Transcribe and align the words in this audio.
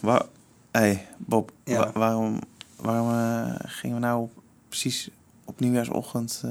Waar, 0.00 0.22
hey, 0.70 1.06
Bob, 1.16 1.52
Ja. 1.64 1.78
wa- 1.78 1.90
waarom, 1.94 2.38
waarom 2.76 3.08
eh, 3.10 3.54
gingen 3.70 3.96
we 3.96 4.02
nou 4.02 4.28
precies 4.68 5.10
op 5.44 5.60
nieuwjaarsochtend 5.60 6.40
eh, 6.44 6.50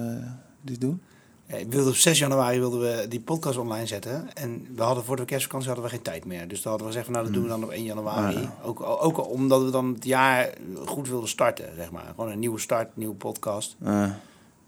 dit 0.61 0.81
doen? 0.81 1.01
Ja, 1.45 1.55
we 1.57 1.65
wilden 1.69 1.89
op 1.91 1.95
6 1.95 2.19
januari 2.19 2.59
wilden 2.59 2.79
we 2.79 3.05
die 3.07 3.19
podcast 3.19 3.57
online 3.57 3.85
zetten. 3.87 4.33
En 4.35 4.67
we 4.75 4.81
hadden 4.83 5.03
voor 5.03 5.15
de 5.15 5.25
kerstvakantie 5.25 5.67
hadden 5.69 5.85
we 5.89 5.91
geen 5.95 6.01
tijd 6.03 6.25
meer. 6.25 6.47
Dus 6.47 6.61
dan 6.61 6.71
hadden 6.71 6.87
we 6.89 6.93
gezegd 6.93 7.05
van 7.05 7.13
nou 7.13 7.25
dat 7.25 7.33
doen 7.33 7.43
we 7.43 7.49
dan 7.49 7.63
op 7.63 7.69
1 7.69 7.83
januari. 7.83 8.35
Ah, 8.35 8.41
ja. 8.41 8.53
Ook, 8.63 8.81
ook 8.81 9.29
omdat 9.29 9.63
we 9.63 9.69
dan 9.71 9.93
het 9.93 10.05
jaar 10.05 10.49
goed 10.85 11.07
wilden 11.09 11.29
starten, 11.29 11.69
zeg 11.75 11.91
maar. 11.91 12.03
Gewoon 12.15 12.31
een 12.31 12.39
nieuwe 12.39 12.59
start, 12.59 12.97
nieuwe 12.97 13.15
podcast. 13.15 13.75
Eh, 13.83 14.09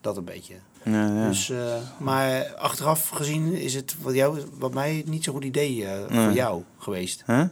Dat 0.01 0.17
een 0.17 0.23
beetje. 0.23 0.53
ja, 0.83 1.05
ja. 1.15 1.27
Dus, 1.27 1.49
eh, 1.49 1.73
maar 1.99 2.53
achteraf 2.55 3.09
gezien 3.09 3.53
is 3.53 3.73
het 3.73 3.95
wat, 4.01 4.13
jou, 4.13 4.39
wat 4.57 4.73
mij 4.73 5.03
niet 5.05 5.23
zo'n 5.23 5.33
goed 5.33 5.43
idee 5.43 5.85
eh, 5.85 6.23
voor 6.23 6.33
jou 6.33 6.63
geweest. 6.77 7.23
Huh? 7.25 7.43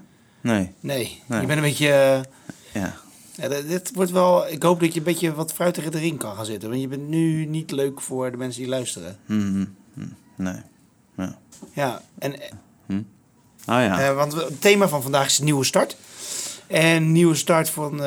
Nee, 0.41 0.71
Nee, 0.79 1.21
Nee. 1.25 1.41
je 1.41 1.47
bent 1.47 1.57
een 1.59 1.65
beetje... 1.65 1.91
eh, 2.73 2.81
ja. 2.81 2.95
ja, 3.35 3.47
dit- 3.47 3.91
wordt 3.93 4.11
wel... 4.11 4.47
Ik 4.49 4.63
hoop 4.63 4.80
dat 4.80 4.93
je 4.93 4.99
een 4.99 5.05
beetje 5.05 5.34
wat 5.34 5.53
fruitiger 5.53 5.95
erin 5.95 6.17
kan 6.17 6.35
gaan 6.35 6.45
zitten. 6.45 6.70
Want 6.70 6.81
je 6.81 6.88
bent 6.88 7.07
nu 7.07 7.45
niet 7.45 7.71
leuk 7.71 8.02
voor 8.02 8.31
de 8.31 8.38
mensen 8.38 8.61
die 8.61 8.70
luisteren. 8.70 9.17
Hm, 9.25 9.39
hm, 9.39 9.66
hm, 9.94 10.03
nee. 10.35 10.55
Ja. 11.17 11.38
Ja, 11.73 12.02
en 12.20 12.33
Oh 13.66 13.75
ja. 13.75 13.99
Eh, 14.07 14.16
want 14.16 14.33
het 14.33 14.61
thema 14.61 14.88
van 14.88 15.02
vandaag 15.02 15.25
is 15.25 15.39
nieuwe 15.39 15.63
start. 15.63 15.97
En 16.67 17.11
nieuwe 17.11 17.35
start 17.35 17.69
van... 17.69 17.91
eh, 17.91 17.97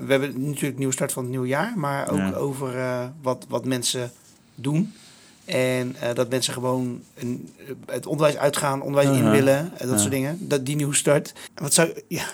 we 0.00 0.06
hebben 0.10 0.46
natuurlijk 0.48 0.78
nieuwe 0.78 0.92
start 0.92 1.12
van 1.12 1.22
het 1.22 1.30
nieuwe 1.30 1.46
jaar. 1.46 1.72
Maar 1.78 2.10
ook 2.10 2.18
Ja. 2.18 2.32
over 2.32 2.78
eh, 2.78 3.04
wat, 3.22 3.46
wat 3.48 3.64
mensen 3.64 4.12
doen. 4.54 4.92
En 5.48 5.96
eh, 6.00 6.14
dat 6.14 6.28
mensen 6.30 6.52
gewoon 6.52 7.00
een, 7.14 7.48
het 7.86 8.06
onderwijs 8.06 8.36
uitgaan, 8.36 8.80
onderwijs 8.82 9.16
in 9.18 9.30
willen. 9.30 9.70
en 9.76 9.88
dat 9.88 9.98
soort 10.00 10.10
dingen. 10.12 10.48
Dat, 10.48 10.66
die 10.66 10.76
nieuwe 10.76 10.94
start. 10.94 11.32
Wat 11.54 11.74
zou... 11.74 11.92
Ja, 12.08 12.24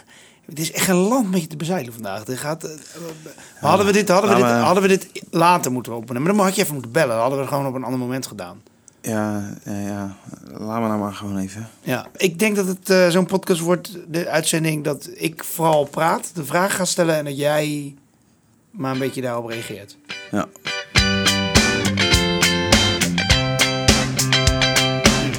het 0.47 0.59
is 0.59 0.73
echt 0.73 0.89
een 0.89 0.95
land 0.97 1.31
met 1.31 1.41
je 1.41 1.47
te 1.47 1.57
bezeilen 1.57 1.93
vandaag. 1.93 2.27
Er 2.27 2.39
gaat, 2.39 2.65
eh, 2.65 2.71
hadden, 3.61 3.87
we 3.87 3.93
dit, 3.93 4.09
hadden, 4.09 4.31
we 4.31 4.37
dit, 4.37 4.45
Laten 4.45 4.59
we- 4.59 4.65
hadden 4.65 4.83
we 4.83 4.89
dit 4.89 5.09
later 5.31 5.73
moeten 5.73 5.93
openen. 5.93 6.23
Maar 6.23 6.33
dan 6.35 6.45
had 6.45 6.55
je 6.55 6.61
even 6.63 6.73
moeten 6.75 6.93
bellen. 6.93 7.09
Dat 7.09 7.21
hadden 7.21 7.39
we 7.41 7.47
gewoon 7.47 7.67
op 7.67 7.75
een 7.75 7.85
ander 7.85 8.01
moment 8.01 8.27
gedaan. 8.27 8.63
Ja, 9.01 9.55
ja, 9.65 9.81
ja. 9.81 10.17
Laat 10.59 10.81
me 10.81 10.87
nou 10.89 10.99
maar 11.01 11.13
gewoon 11.13 11.39
even. 11.39 11.69
Ja, 11.81 12.07
ik 12.17 12.39
denk 12.39 12.57
dat 12.57 12.67
het 12.67 12.91
eh, 12.91 13.09
zo'n 13.09 13.27
podcast 13.27 13.61
wordt, 13.61 13.99
de 14.09 14.29
uitzending, 14.29 14.85
dat 14.85 15.11
ik 15.15 15.45
vooral 15.45 15.85
praat, 15.85 16.31
de 16.35 16.45
vraag 16.45 16.77
ga 16.77 16.85
stellen 16.85 17.17
en 17.17 17.25
dat 17.25 17.37
jij 17.39 17.95
maar 18.71 18.93
een 18.93 18.99
beetje 18.99 19.21
daarop 19.21 19.47
reageert. 19.49 19.97
Ja. 20.31 20.47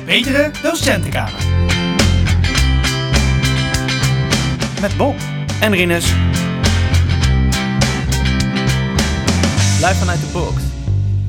Betere 0.05 0.51
docentenkamer. 0.61 1.43
Met 4.81 4.97
Bob 4.97 5.15
en 5.61 5.73
Rinus. 5.73 6.05
Live 9.81 9.95
vanuit 9.95 10.19
de 10.19 10.27
box. 10.33 10.61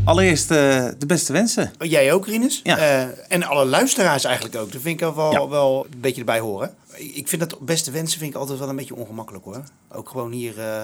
Allereerst 0.05 0.51
eh, 0.51 0.57
de 0.99 1.07
beste 1.07 1.33
wensen. 1.33 1.73
Oh, 1.83 1.89
Jij 1.91 2.13
ook, 2.13 2.27
Rinus? 2.27 2.61
Ja. 2.63 2.79
Eh, 2.79 3.03
en 3.29 3.43
alle 3.43 3.65
luisteraars 3.65 4.25
eigenlijk 4.25 4.57
ook. 4.57 4.73
Dat 4.73 4.83
vind 4.83 5.01
ik 5.01 5.15
wel, 5.15 5.33
Ja. 5.33 5.49
wel 5.49 5.87
een 5.93 6.01
beetje 6.01 6.21
erbij 6.21 6.39
horen. 6.41 6.75
Ik 6.97 7.29
vind 7.29 7.41
dat 7.51 7.61
beste 7.61 7.91
wensen 7.91 8.19
vind 8.19 8.35
ik 8.35 8.37
altijd 8.41 8.59
wel 8.59 8.69
een 8.69 8.77
beetje 8.77 8.95
ongemakkelijk 8.97 9.45
hoor. 9.45 9.63
Ook 9.93 10.09
gewoon 10.09 10.33
hier 10.33 10.59
eh, 10.61 10.81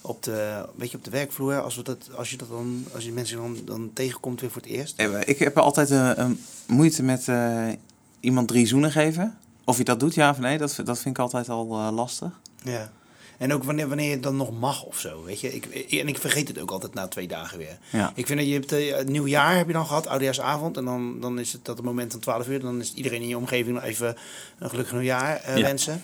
op, 0.00 0.22
de, 0.22 0.62
een 0.62 0.66
beetje 0.76 0.96
op 0.96 1.04
de 1.04 1.10
werkvloer. 1.10 1.60
Als, 1.60 1.76
we 1.76 1.82
dat, 1.82 2.08
als 2.16 2.30
je 2.30 2.36
dat 2.36 2.48
dan, 2.48 2.84
als 2.94 3.04
je 3.04 3.12
mensen 3.12 3.36
dan, 3.36 3.56
dan 3.64 3.90
tegenkomt 3.92 4.40
weer 4.40 4.50
voor 4.50 4.62
het 4.62 4.70
eerst. 4.70 5.00
Ik 5.24 5.38
heb 5.38 5.58
altijd 5.58 5.90
eh, 5.90 6.10
een 6.14 6.40
moeite 6.66 7.02
met 7.02 7.28
eh, 7.28 7.68
iemand 8.20 8.48
drie 8.48 8.66
zoenen 8.66 8.92
geven. 8.92 9.38
Of 9.64 9.78
je 9.78 9.84
dat 9.84 10.00
doet, 10.00 10.14
ja 10.14 10.30
of 10.30 10.38
nee, 10.38 10.58
dat, 10.58 10.80
dat 10.84 10.98
vind 10.98 11.16
ik 11.16 11.22
altijd 11.22 11.48
al 11.48 11.78
eh, 11.78 11.88
lastig. 11.92 12.30
Ja. 12.62 12.90
En 13.38 13.52
ook 13.52 13.64
wanneer, 13.64 13.88
wanneer 13.88 14.10
je 14.10 14.20
dan 14.20 14.36
nog 14.36 14.58
mag 14.58 14.84
of 14.84 14.98
zo, 14.98 15.24
weet 15.24 15.40
je. 15.40 15.54
Ik, 15.54 15.66
en 15.92 16.08
ik 16.08 16.18
vergeet 16.18 16.48
het 16.48 16.58
ook 16.58 16.70
altijd 16.70 16.94
na 16.94 17.08
twee 17.08 17.28
dagen 17.28 17.58
weer. 17.58 17.78
Ja. 17.92 18.12
Ik 18.14 18.26
vind 18.26 18.38
dat 18.38 18.48
je 18.48 18.54
hebt 18.54 18.70
het 18.98 19.08
nieuwjaar 19.08 19.56
heb 19.56 19.66
je 19.66 19.72
dan 19.72 19.86
gehad, 19.86 20.06
oudejaarsavond. 20.06 20.76
En 20.76 20.84
dan, 20.84 21.20
dan 21.20 21.38
is 21.38 21.52
het 21.52 21.64
dat 21.64 21.76
het 21.76 21.86
moment 21.86 22.12
van 22.12 22.20
12 22.20 22.48
uur. 22.48 22.60
Dan 22.60 22.80
is 22.80 22.94
iedereen 22.94 23.22
in 23.22 23.28
je 23.28 23.36
omgeving 23.36 23.74
nog 23.74 23.84
even 23.84 24.16
een 24.58 24.70
gelukkig 24.70 24.92
nieuwjaar 24.94 25.58
Ja. 25.58 25.62
wensen. 25.62 26.02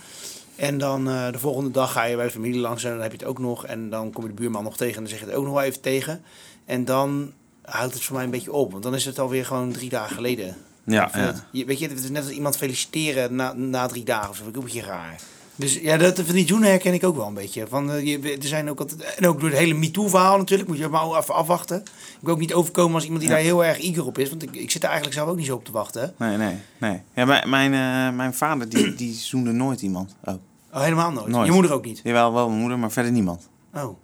En 0.57 0.79
dan 0.79 1.09
eh, 1.09 1.33
de 1.33 1.39
volgende 1.39 1.71
dag 1.71 1.93
ga 1.93 2.05
je 2.05 2.17
bij 2.17 2.25
de 2.25 2.31
familie 2.31 2.61
langs 2.61 2.85
en 2.85 2.91
dan 2.91 3.01
heb 3.01 3.11
je 3.13 3.19
het 3.19 3.27
ook 3.27 3.39
nog. 3.39 3.67
En 3.67 3.91
dan 3.91 4.13
kom 4.13 4.23
je 4.23 4.29
de 4.29 4.35
buurman 4.35 4.65
nog 4.65 4.77
tegen 4.77 4.95
en 4.95 5.01
dan 5.01 5.11
zeg 5.11 5.21
je 5.21 5.27
het 5.27 5.35
ook 5.35 5.45
nog 5.45 5.55
wel 5.55 5.63
even 5.63 5.81
tegen. 5.81 6.23
En 6.65 6.85
dan 6.85 7.33
houdt 7.63 7.95
het 7.95 8.03
voor 8.03 8.15
mij 8.17 8.25
een 8.25 8.31
beetje 8.31 8.53
op. 8.53 8.71
Want 8.71 8.83
dan 8.83 8.95
is 8.95 9.05
het 9.05 9.19
alweer 9.19 9.45
gewoon 9.47 9.73
drie 9.73 9.89
dagen 9.89 10.15
geleden. 10.15 10.57
Ja, 10.85 11.11
ja. 11.13 11.19
het- 11.19 11.67
weet 11.67 11.79
je, 11.79 11.89
het 11.89 11.99
is 12.05 12.11
net 12.11 12.23
als 12.25 12.33
iemand 12.33 12.57
feliciteren 12.57 13.35
na, 13.35 13.53
na 13.53 13.87
drie 13.87 14.05
dagen 14.05 14.31
of 14.31 14.37
zo. 14.37 14.49
ik 14.49 14.57
een 14.57 14.63
beetje 14.63 14.83
raar. 14.83 15.21
Dus 15.57 15.75
ja, 15.75 15.97
dat 15.97 16.21
van 16.21 16.35
die 16.35 16.47
zoenen 16.47 16.69
herken 16.69 16.95
ik 16.95 17.05
ook 17.05 17.17
wel 17.17 17.27
een 17.27 17.35
beetje. 17.35 17.67
Van, 17.69 17.93
eh, 17.93 18.07
je, 18.07 18.37
er 18.41 18.49
zijn 18.49 18.71
ook 18.71 18.79
altijd, 18.81 19.15
en 19.15 19.27
ook 19.27 19.41
door 19.41 19.49
het 19.49 19.59
hele 19.59 19.75
MeToo-verhaal 19.75 20.39
natuurlijk, 20.39 20.69
moet 20.69 20.79
je 20.79 20.89
maar 20.89 21.19
even 21.19 21.35
afwachten. 21.35 21.81
Ik 21.81 22.19
wil 22.21 22.33
ook 22.35 22.41
niet 22.41 22.55
overkomen 22.55 22.95
als 22.95 23.05
iemand 23.05 23.21
die 23.21 23.31
Ja. 23.31 23.37
daar 23.37 23.45
heel 23.45 23.65
erg 23.65 23.81
eager 23.81 24.07
op 24.07 24.19
is. 24.19 24.29
Want 24.29 24.43
ik, 24.43 24.55
ik 24.57 24.71
zit 24.71 24.81
daar 24.81 24.91
eigenlijk 24.91 25.21
zelf 25.21 25.31
ook 25.31 25.37
niet 25.37 25.47
zo 25.47 25.55
op 25.55 25.65
te 25.65 25.73
wachten. 25.73 26.15
Nee, 26.19 26.37
nee, 26.37 26.57
nee. 26.79 27.01
Ja, 27.15 27.25
mijn, 27.25 27.51
mijn, 27.51 27.73
eh, 27.73 28.17
mijn 28.17 28.35
vader 28.35 28.69
die, 28.69 28.95
die 28.95 29.15
zoende 29.15 29.53
nooit 29.53 29.83
iemand. 29.83 30.17
Oh. 30.25 30.35
Oh, 30.73 30.83
helemaal 30.83 31.11
nooit. 31.13 31.27
Nooit. 31.27 31.47
Je 31.47 31.53
moeder 31.53 31.73
ook 31.73 31.85
niet. 31.85 32.01
Jawel, 32.05 32.33
wel 32.33 32.49
mijn 32.49 32.61
moeder, 32.61 32.79
maar 32.79 32.93
verder 32.93 33.13
niemand. 33.13 33.49
Oh. 33.75 33.99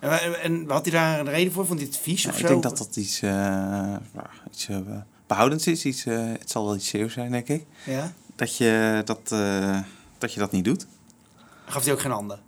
En, 0.00 0.42
en, 0.42 0.64
had 0.68 0.84
hij 0.84 0.92
daar 0.92 1.20
een 1.20 1.28
reden 1.28 1.52
voor? 1.52 1.66
Vond 1.66 1.78
hij 1.78 1.88
het 1.88 1.98
vies 1.98 2.22
Ja, 2.22 2.28
of 2.30 2.34
ik 2.34 2.40
zo? 2.40 2.48
denk 2.48 2.62
dat 2.62 2.78
dat 2.78 2.96
iets, 2.96 3.22
eh, 3.22 3.94
iets 4.50 4.68
eh, 4.68 4.76
behoudends 5.26 5.66
is. 5.66 5.84
Iets, 5.84 6.04
het 6.04 6.50
zal 6.50 6.64
wel 6.64 6.74
iets 6.74 6.88
serieus 6.88 7.12
zijn, 7.12 7.30
denk 7.30 7.48
ik. 7.48 7.64
Ja? 7.84 8.12
Dat 8.36 8.56
je 8.56 9.02
dat, 9.04 9.28
dat, 10.18 10.32
je 10.32 10.40
dat 10.40 10.52
niet 10.52 10.64
doet. 10.64 10.86
Gaf 11.68 11.84
hij 11.84 11.92
ook 11.92 12.00
geen 12.00 12.10
handen? 12.10 12.40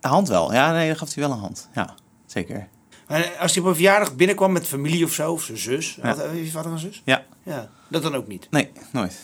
Een 0.00 0.10
hand 0.10 0.28
wel. 0.28 0.52
Ja, 0.52 0.72
nee, 0.72 0.88
dan 0.88 0.96
gaf 0.96 1.14
hij 1.14 1.22
wel 1.22 1.32
een 1.32 1.40
hand. 1.42 1.68
Ja, 1.74 1.94
zeker. 2.26 2.68
Maar 3.08 3.36
als 3.38 3.52
hij 3.54 3.62
op 3.62 3.68
een 3.68 3.74
verjaardag 3.74 4.16
binnenkwam 4.16 4.52
met 4.52 4.66
familie 4.66 5.04
of 5.04 5.12
zo, 5.12 5.32
of 5.32 5.42
zijn 5.42 5.58
zus. 5.58 5.94
Ja. 5.94 6.02
Had, 6.02 6.16
je 6.34 6.50
vader 6.50 6.72
een 6.72 6.78
zus? 6.78 7.02
Ja. 7.04 7.24
Ja. 7.42 7.70
Dat 7.88 8.02
dan 8.02 8.14
ook 8.14 8.26
niet. 8.26 8.46
Nee, 8.50 8.72
nooit. 8.92 9.18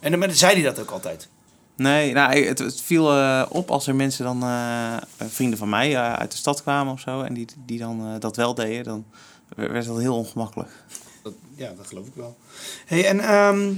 En 0.00 0.20
dan 0.20 0.30
zei 0.30 0.52
hij 0.52 0.62
dat 0.62 0.78
ook 0.78 0.90
altijd. 0.90 1.28
Nee, 1.76 2.12
nou, 2.12 2.44
het, 2.44 2.58
het 2.58 2.80
viel 2.80 3.16
eh, 3.16 3.46
op 3.48 3.70
als 3.70 3.86
er 3.86 3.94
mensen 3.94 4.24
dan, 4.24 4.42
eh, 4.42 4.96
vrienden 5.16 5.58
van 5.58 5.68
mij 5.68 5.94
eh, 5.94 6.12
uit 6.12 6.30
de 6.30 6.36
stad 6.36 6.62
kwamen 6.62 6.92
of 6.92 7.00
zo, 7.00 7.22
en 7.22 7.34
die, 7.34 7.46
die 7.66 7.78
dan 7.78 8.06
eh, 8.06 8.20
dat 8.20 8.36
wel 8.36 8.54
deden, 8.54 8.84
dan 8.84 9.04
werd 9.56 9.86
dat 9.86 9.98
heel 9.98 10.16
ongemakkelijk. 10.16 10.70
Dat, 11.26 11.34
ja, 11.54 11.72
dat 11.76 11.86
geloof 11.86 12.06
ik 12.06 12.12
wel. 12.14 12.36
Hey, 12.86 13.04
en 13.06 13.20
ehm, 13.20 13.72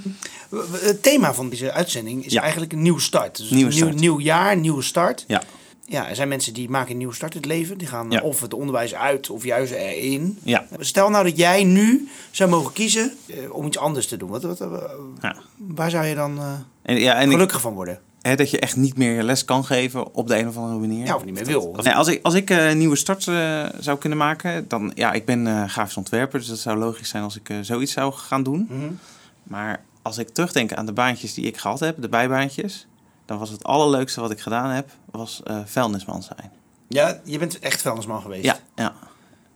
het 0.73 1.03
thema 1.03 1.35
van 1.35 1.49
deze 1.49 1.73
uitzending 1.73 2.25
is 2.25 2.33
Ja. 2.33 2.43
eigenlijk 2.43 2.73
een 2.73 2.83
nieuwe 2.83 3.01
start. 3.01 3.37
Dus 3.37 3.51
Nieuwe 3.51 3.71
een 3.71 3.77
nieuw, 3.77 3.85
start. 3.87 4.01
nieuw 4.01 4.21
jaar, 4.21 4.57
nieuwe 4.57 4.83
start. 4.83 5.25
Ja. 5.27 5.43
Ja, 5.87 6.09
er 6.09 6.15
zijn 6.15 6.29
mensen 6.29 6.53
die 6.55 6.71
maken 6.71 6.91
een 6.91 6.97
nieuwe 6.97 7.15
start 7.15 7.35
in 7.35 7.41
het 7.41 7.49
leven. 7.49 7.79
Die 7.79 7.87
gaan 7.89 8.11
Ja. 8.11 8.21
of 8.21 8.41
het 8.41 8.55
onderwijs 8.55 8.95
uit 8.95 9.31
of 9.31 9.45
juist 9.45 9.73
erin. 9.73 10.39
Ja. 10.43 10.67
Stel 10.79 11.11
nou 11.11 11.25
dat 11.25 11.37
jij 11.37 11.65
nu 11.65 12.09
zou 12.31 12.51
mogen 12.51 12.73
kiezen 12.73 13.13
eh, 13.27 13.55
om 13.55 13.67
iets 13.67 13.79
anders 13.79 14.07
te 14.07 14.17
doen. 14.17 14.29
Wat, 14.31 14.43
wat, 14.43 14.61
eh, 14.61 14.69
ja. 15.21 15.37
waar 15.57 15.91
zou 15.91 16.05
je 16.07 16.15
dan 16.15 16.39
eh, 16.39 16.53
En, 16.83 16.97
ja, 16.99 17.15
en 17.15 17.27
ik, 17.27 17.33
gelukkig 17.33 17.61
van 17.61 17.75
worden? 17.75 18.01
Hè, 18.29 18.37
dat 18.37 18.51
je 18.51 18.59
echt 18.59 18.77
niet 18.77 18.97
meer 18.97 19.23
les 19.23 19.45
kan 19.45 19.65
geven 19.65 20.15
op 20.15 20.29
de 20.29 20.39
een 20.39 20.49
of 20.49 20.57
andere 20.57 20.79
manier. 20.79 21.07
Ja, 21.07 21.15
of 21.15 21.25
niet 21.25 21.35
meer 21.35 21.45
wil. 21.45 21.77
Nee, 21.83 21.95
als 21.95 22.09
ik, 22.09 22.23
als 22.23 22.35
ik 22.35 22.51
eh, 22.51 22.71
een 22.71 22.79
nieuwe 22.79 22.97
start 22.97 23.29
eh, 23.29 23.65
zou 23.79 23.99
kunnen 23.99 24.19
maken, 24.19 24.69
dan 24.69 24.93
ja, 24.95 25.13
ik 25.13 25.25
ben 25.25 25.47
eh 25.47 25.69
grafisch 25.69 25.97
ontwerper, 25.97 26.39
dus 26.39 26.49
dat 26.49 26.59
zou 26.59 26.79
logisch 26.79 27.09
zijn 27.09 27.23
als 27.23 27.37
ik 27.37 27.49
eh, 27.49 27.57
zoiets 27.61 27.93
zou 27.93 28.13
gaan 28.13 28.43
doen. 28.43 28.67
Mhm. 28.71 28.93
Maar 29.43 29.83
als 30.03 30.19
ik 30.19 30.29
terugdenk 30.29 30.73
aan 30.73 30.87
de 30.87 30.93
baantjes 30.93 31.35
die 31.35 31.45
ik 31.45 31.57
gehad 31.57 31.81
heb, 31.81 32.03
de 32.03 32.09
bijbaantjes, 32.09 32.87
dan 33.25 33.39
was 33.39 33.51
het 33.51 33.65
allerleukste 33.65 34.21
wat 34.21 34.31
ik 34.31 34.41
gedaan 34.41 34.71
heb, 34.71 34.91
was 35.11 35.41
eh 35.45 35.59
vuilnisman 35.65 36.23
zijn. 36.23 36.53
Ja, 36.89 37.21
je 37.25 37.39
bent 37.39 37.59
echt 37.59 37.83
vuilnisman 37.83 38.23
geweest. 38.23 38.45
Ja, 38.45 38.59
ja. 38.75 38.95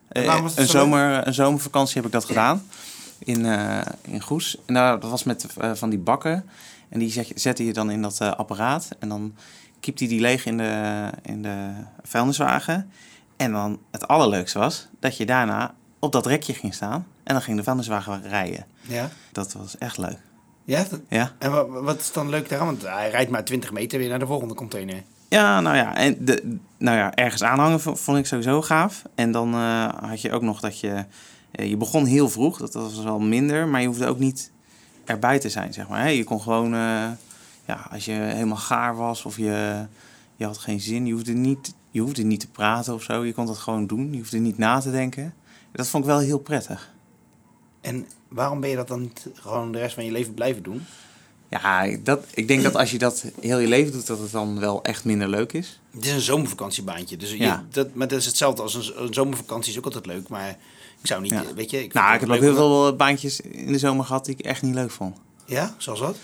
Eh, 0.09 0.45
een, 0.55 0.67
zomer, 0.67 1.27
een 1.27 1.35
zomervakantie 1.35 1.97
heb 1.97 2.05
ik 2.05 2.13
dat 2.13 2.25
gedaan 2.25 2.63
in, 3.19 3.47
eh, 3.47 3.81
in 4.03 4.21
Goes. 4.21 4.57
En 4.67 4.75
daar, 4.75 5.01
dat 5.01 5.11
was 5.11 5.25
met 5.25 5.47
eh, 5.59 5.71
van 5.75 5.91
die 5.91 5.99
bakken. 5.99 6.49
En 6.93 6.99
die 6.99 7.11
zet, 7.11 7.33
zette 7.35 7.65
je 7.67 7.73
dan 7.73 7.91
in 7.91 8.03
dat 8.03 8.21
eh, 8.21 8.33
apparaat. 8.33 8.89
En 8.99 9.09
dan 9.09 9.35
kiept 9.81 9.99
hij 9.99 10.09
die 10.09 10.21
leeg 10.21 10.47
in 10.47 10.57
de, 10.57 11.05
in 11.23 11.43
de 11.43 11.71
vuilniswagen. 12.03 12.91
En 13.37 13.53
dan 13.53 13.79
het 13.91 14.09
allerleukste 14.09 14.59
was 14.59 14.89
dat 15.01 15.17
je 15.17 15.27
daarna 15.27 15.75
op 15.99 16.13
dat 16.13 16.27
rekje 16.27 16.55
ging 16.55 16.75
staan. 16.75 17.07
En 17.25 17.33
dan 17.35 17.43
ging 17.43 17.57
de 17.57 17.63
vuilniswagen 17.63 18.23
rijden. 18.23 18.67
Ja? 18.81 19.11
Dat 19.33 19.53
was 19.53 19.79
echt 19.79 19.99
leuk. 19.99 20.19
Ja? 20.65 20.85
dat- 20.91 21.01
Ja, 21.09 21.33
En 21.39 21.51
wat, 21.51 21.69
wat 21.69 22.01
is 22.01 22.13
dan 22.13 22.29
leuk 22.29 22.49
daaraan? 22.49 22.67
Want 22.67 22.83
hij 22.83 23.11
rijdt 23.11 23.31
maar 23.31 23.45
20 23.45 23.73
meter 23.73 23.99
weer 23.99 24.09
naar 24.09 24.19
de 24.19 24.27
volgende 24.27 24.55
container. 24.55 25.03
ja 25.29 25.61
nou 25.61 25.77
ja. 25.77 25.97
En 25.97 26.25
de, 26.25 26.59
nou 26.79 26.97
ja, 26.97 27.15
ergens 27.15 27.43
aanhangen 27.43 27.81
vo- 27.81 27.95
vond 27.95 28.19
ik 28.19 28.27
sowieso 28.27 28.63
gaaf. 28.63 29.03
En 29.15 29.33
dan 29.33 29.55
eh, 29.55 29.89
had 30.09 30.21
je 30.21 30.33
ook 30.33 30.43
nog 30.43 30.61
dat 30.61 30.81
je... 30.81 31.05
eh, 31.53 31.69
je 31.69 31.77
begon 31.77 32.05
heel 32.05 32.29
vroeg, 32.29 32.59
dat 32.59 32.75
was 32.75 33.03
wel 33.03 33.19
minder. 33.19 33.69
Maar 33.69 33.81
je 33.81 33.87
hoefde 33.87 34.07
ook 34.07 34.19
niet 34.19 34.51
erbij 35.05 35.39
te 35.39 35.49
zijn, 35.49 35.73
zeg 35.73 35.89
maar. 35.89 36.01
hè. 36.01 36.09
Je 36.09 36.25
kon 36.25 36.41
gewoon... 36.41 36.75
eh, 36.75 37.11
ja, 37.67 37.87
als 37.91 38.05
je 38.05 38.13
helemaal 38.13 38.57
gaar 38.57 38.97
was 38.97 39.25
of 39.25 39.37
je, 39.37 39.87
je 40.37 40.45
had 40.45 40.59
geen 40.59 40.81
zin... 40.81 41.07
Je 41.07 41.13
hoefde, 41.13 41.33
niet, 41.33 41.75
je 41.91 42.01
hoefde 42.01 42.23
niet 42.23 42.41
te 42.41 42.49
praten 42.49 42.95
of 42.95 43.03
zo. 43.03 43.25
Je 43.25 43.33
kon 43.33 43.47
dat 43.47 43.59
gewoon 43.59 43.87
doen. 43.87 44.13
Je 44.13 44.19
hoefde 44.19 44.39
niet 44.39 44.59
na 44.59 44.81
te 44.81 44.91
denken. 44.91 45.35
Dat 45.73 45.89
vond 45.89 46.05
ik 46.05 46.11
wel 46.11 46.19
heel 46.19 46.39
prettig. 46.39 46.91
En 47.81 48.07
waarom 48.29 48.61
ben 48.61 48.71
je 48.71 48.77
dat 48.77 48.89
dan 48.89 49.01
niet 49.01 49.27
gewoon 49.35 49.73
de 49.73 49.79
rest 49.79 49.95
van 49.95 50.05
je 50.05 50.13
leven 50.13 50.35
blijven 50.35 50.63
doen? 50.63 50.85
Ja, 51.49 51.87
dat, 52.03 52.25
ik 52.35 52.49
denk 52.49 52.63
dat 52.63 52.77
als 52.77 52.91
je 52.91 52.99
dat 52.99 53.25
heel 53.41 53.59
je 53.59 53.69
leven 53.69 53.93
doet, 53.93 54.07
dat 54.07 54.19
het 54.19 54.31
dan 54.31 54.59
wel 54.61 54.83
echt 54.85 55.05
minder 55.05 55.29
leuk 55.29 55.53
is. 55.53 55.81
Het 55.91 56.05
is 56.07 56.13
een 56.13 56.21
zomervakantiebaantje. 56.21 57.17
Dus 57.17 57.31
je- 57.31 57.37
Ja. 57.39 57.65
dat, 57.71 57.95
maar 57.95 58.09
dat 58.09 58.19
is 58.19 58.27
hetzelfde 58.27 58.63
als 58.63 58.75
een, 58.75 59.03
een 59.03 59.15
zomervakantie 59.15 59.73
is 59.73 59.79
ook 59.79 59.85
altijd 59.85 60.07
leuk. 60.07 60.29
Maar 60.29 60.57
ik 61.03 61.09
zou 61.09 61.23
niet, 61.23 61.31
Ja. 61.33 61.45
weet 61.55 61.71
je... 61.71 61.83
Ik 61.83 61.93
Nou, 61.93 62.15
ik 62.15 62.21
heb 62.21 62.29
ook 62.31 62.41
heel 62.41 62.55
veel 62.55 62.89
eh, 62.89 62.97
baantjes 62.97 63.41
in 63.41 63.73
de 63.73 63.79
zomer 63.79 64.05
gehad 64.05 64.25
die 64.25 64.35
ik 64.39 64.45
echt 64.45 64.63
niet 64.63 64.75
leuk 64.75 64.91
vond. 64.91 65.17
Ja, 65.47 65.75
zoals 65.79 66.01
wat? 66.01 66.17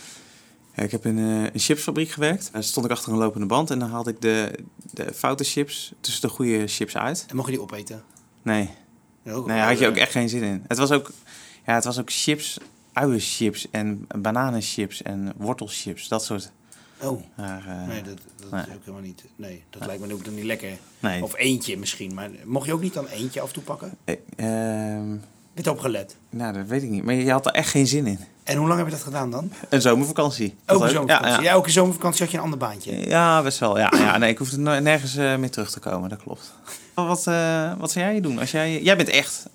Ja, 0.75 0.83
ik 0.83 0.91
heb 0.91 1.07
in 1.07 1.19
eh, 1.19 1.43
een 1.43 1.51
chipsfabriek 1.55 2.11
gewerkt. 2.11 2.49
Daar 2.53 2.63
stond 2.65 2.87
ik 2.87 2.93
achter 2.93 3.13
een 3.13 3.19
lopende 3.19 3.47
band 3.47 3.71
en 3.71 3.79
dan 3.79 3.91
haalde 3.91 4.11
ik 4.11 4.21
de, 4.21 4.59
de 4.91 5.13
foute 5.15 5.45
chips 5.45 5.93
tussen 6.01 6.23
de 6.23 6.35
goede 6.35 6.67
chips 6.67 6.97
uit. 6.97 7.25
En 7.29 7.37
mogen 7.37 7.53
die 7.53 7.61
opeten? 7.61 8.03
Nee, 8.43 8.71
Ja, 9.23 9.33
nee 9.33 9.45
daar 9.47 9.69
had 9.69 9.79
je 9.79 9.87
ook 9.87 9.97
echt 9.97 10.13
geen 10.13 10.29
zin 10.29 10.43
in. 10.43 10.65
Het 10.69 10.79
was 10.79 10.91
ook, 10.91 11.11
ja, 11.67 11.75
het 11.75 11.85
was 11.85 11.99
ook 11.99 12.11
chips, 12.13 12.59
uienchips 12.93 13.67
en 13.71 14.07
bananenchips 14.19 15.03
en 15.03 15.33
wortelchips. 15.37 16.09
Dat 16.09 16.25
soort. 16.25 16.53
Oh, 17.03 17.23
Maar, 17.37 17.63
eh, 17.67 17.87
nee, 17.87 18.03
dat, 18.03 18.19
dat 18.41 18.51
nee. 18.51 18.61
is 18.61 18.67
ook 18.75 18.81
helemaal 18.81 19.01
niet... 19.01 19.25
Nee, 19.37 19.63
dat 19.71 19.87
lijkt 19.87 20.07
me 20.07 20.13
ook 20.13 20.25
dan 20.25 20.35
niet 20.35 20.45
lekker. 20.45 20.71
nee. 21.01 21.23
Of 21.23 21.37
eentje 21.37 21.79
misschien. 21.79 22.15
Maar 22.15 22.31
mocht 22.45 22.67
je 22.67 22.73
ook 22.73 22.81
niet 22.81 22.95
dan 22.95 23.07
eentje 23.07 23.41
af 23.41 23.47
en 23.49 23.55
toe 23.55 23.63
pakken? 23.63 23.91
Eh, 24.05 24.15
ehm, 24.37 25.11
Heb 25.55 25.65
je 25.65 25.71
opgelet? 25.71 26.17
nou, 26.31 26.53
dat 26.53 26.67
weet 26.67 26.83
ik 26.83 26.89
niet. 26.91 27.05
Maar 27.05 27.15
je 27.15 27.31
had 27.31 27.47
er 27.47 27.53
echt 27.53 27.71
geen 27.71 27.87
zin 27.87 28.07
in. 28.07 28.19
En 28.45 28.57
hoe 28.57 28.67
lang 28.67 28.79
heb 28.79 28.89
je 28.89 28.95
dat 28.95 29.03
gedaan 29.03 29.31
dan? 29.31 29.53
Een 29.69 29.81
zomervakantie. 29.81 30.55
Ook 30.67 30.83
een 30.83 30.89
zomervakantie. 30.89 31.31
Ja, 31.37 31.43
Ja, 31.43 31.51
ja. 31.51 31.55
ook 31.55 31.67
een 31.67 31.73
zomervakantie 31.73 32.23
had 32.23 32.31
je 32.31 32.37
een 32.37 32.43
ander 32.45 32.59
baantje. 32.59 33.09
Ja, 33.09 33.43
best 33.43 33.59
wel. 33.59 33.79
Ja, 33.79 33.93
ja, 33.97 34.19
nee, 34.19 34.31
ik 34.31 34.39
hoefde 34.39 34.59
nergens 34.59 35.17
eh, 35.17 35.37
meer 35.37 35.51
terug 35.51 35.71
te 35.71 35.81
komen. 35.81 36.09
Dat 36.09 36.23
klopt. 36.23 36.53
Wat, 36.95 37.25
wat 37.79 37.91
zou 37.93 38.05
jij 38.05 38.21
doen? 38.21 38.39
Als 38.39 38.51
jij, 38.51 38.83
jij 38.83 38.97
bent 38.97 39.09
echt 39.09 39.47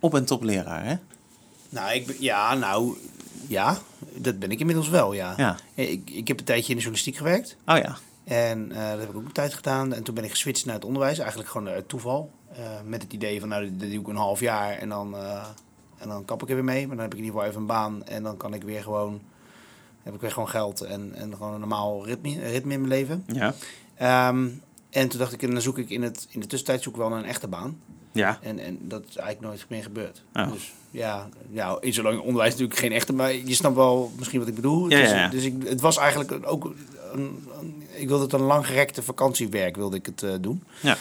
op- 0.00 0.14
en 0.14 0.24
top 0.24 0.42
leraar, 0.42 0.84
hè? 0.86 0.94
Nou, 1.68 1.92
ik, 1.94 2.06
ben- 2.06 2.16
ja, 2.18 2.54
nou, 2.54 2.96
ja, 3.50 3.78
dat 4.14 4.38
ben 4.38 4.50
ik 4.50 4.60
inmiddels 4.60 4.88
wel, 4.88 5.12
ja. 5.12 5.34
Ja. 5.36 5.56
Ik, 5.74 6.10
ik 6.10 6.28
heb 6.28 6.38
een 6.38 6.44
tijdje 6.44 6.68
in 6.68 6.76
de 6.76 6.82
journalistiek 6.82 7.16
gewerkt. 7.16 7.56
Oh 7.66 7.76
ja. 7.76 7.96
En 8.24 8.72
eh, 8.72 8.90
dat 8.90 9.00
heb 9.00 9.08
ik 9.08 9.16
ook 9.16 9.24
een 9.24 9.32
tijd 9.32 9.54
gedaan. 9.54 9.92
En 9.94 10.02
toen 10.02 10.14
ben 10.14 10.24
ik 10.24 10.30
geswitcht 10.30 10.64
naar 10.64 10.74
het 10.74 10.84
onderwijs, 10.84 11.18
eigenlijk 11.18 11.50
gewoon 11.50 11.68
uit 11.68 11.88
toeval. 11.88 12.30
Eh, 12.52 12.62
met 12.84 13.02
het 13.02 13.12
idee 13.12 13.40
van, 13.40 13.48
nou, 13.48 13.64
dit, 13.64 13.80
dit 13.80 13.90
doe 13.90 14.00
ik 14.00 14.08
een 14.08 14.16
half 14.16 14.40
jaar 14.40 14.72
en 14.72 14.88
dan, 14.88 15.16
eh, 15.16 15.46
en 15.98 16.08
dan 16.08 16.24
kap 16.24 16.42
ik 16.42 16.48
er 16.48 16.54
weer 16.54 16.64
mee. 16.64 16.86
Maar 16.86 16.96
dan 16.96 17.04
heb 17.04 17.12
ik 17.12 17.18
in 17.18 17.24
ieder 17.24 17.40
geval 17.40 17.48
even 17.50 17.60
een 17.60 17.66
baan 17.66 18.04
en 18.04 18.22
dan 18.22 18.36
kan 18.36 18.54
ik 18.54 18.62
weer 18.62 18.82
gewoon, 18.82 19.20
heb 20.02 20.14
ik 20.14 20.20
weer 20.20 20.32
gewoon 20.32 20.48
geld 20.48 20.80
en, 20.80 21.14
en 21.14 21.36
gewoon 21.36 21.54
een 21.54 21.60
normaal 21.60 22.06
ritme, 22.06 22.40
ritme 22.40 22.72
in 22.72 22.80
mijn 22.80 22.92
leven. 22.92 23.24
Ja. 23.26 23.54
Ehm, 23.94 24.48
en 24.90 25.08
toen 25.08 25.18
dacht 25.18 25.32
ik, 25.32 25.42
en 25.42 25.50
dan 25.50 25.62
zoek 25.62 25.78
ik 25.78 25.90
in, 25.90 26.02
het, 26.02 26.26
in 26.30 26.40
de 26.40 26.46
tussentijd 26.46 26.82
zoek 26.82 26.92
ik 26.92 26.98
wel 26.98 27.08
naar 27.08 27.18
een 27.18 27.24
echte 27.24 27.48
baan. 27.48 27.80
Ja. 28.12 28.38
En, 28.42 28.58
en 28.58 28.78
dat 28.82 29.02
is 29.08 29.16
eigenlijk 29.16 29.46
nooit 29.46 29.64
meer 29.68 29.82
gebeurd. 29.82 30.22
Oh. 30.34 30.52
Dus 30.52 30.72
ja, 30.90 31.28
ja, 31.50 31.76
in 31.80 31.92
zolang 31.92 32.20
onderwijs 32.20 32.50
natuurlijk 32.50 32.78
geen 32.78 32.92
echte, 32.92 33.12
maar 33.12 33.34
je 33.34 33.54
snapt 33.54 33.74
wel 33.76 34.12
misschien 34.18 34.38
wat 34.38 34.48
ik 34.48 34.54
bedoel. 34.54 34.88
Ja, 34.90 34.98
ja. 34.98 35.28
Dus 35.28 35.44
ik, 35.44 35.54
het 35.64 35.80
was 35.80 35.96
eigenlijk 35.96 36.46
ook, 36.46 36.64
een, 37.12 37.38
een- 37.60 37.82
ik 37.94 38.08
wilde 38.08 38.22
het 38.24 38.32
een 38.32 38.40
langgerekte 38.40 39.02
vakantiewerk 39.02 39.76
wilde 39.76 39.96
ik 39.96 40.06
het 40.06 40.22
eh, 40.22 40.30
doen. 40.40 40.62
Ja. 40.80 40.96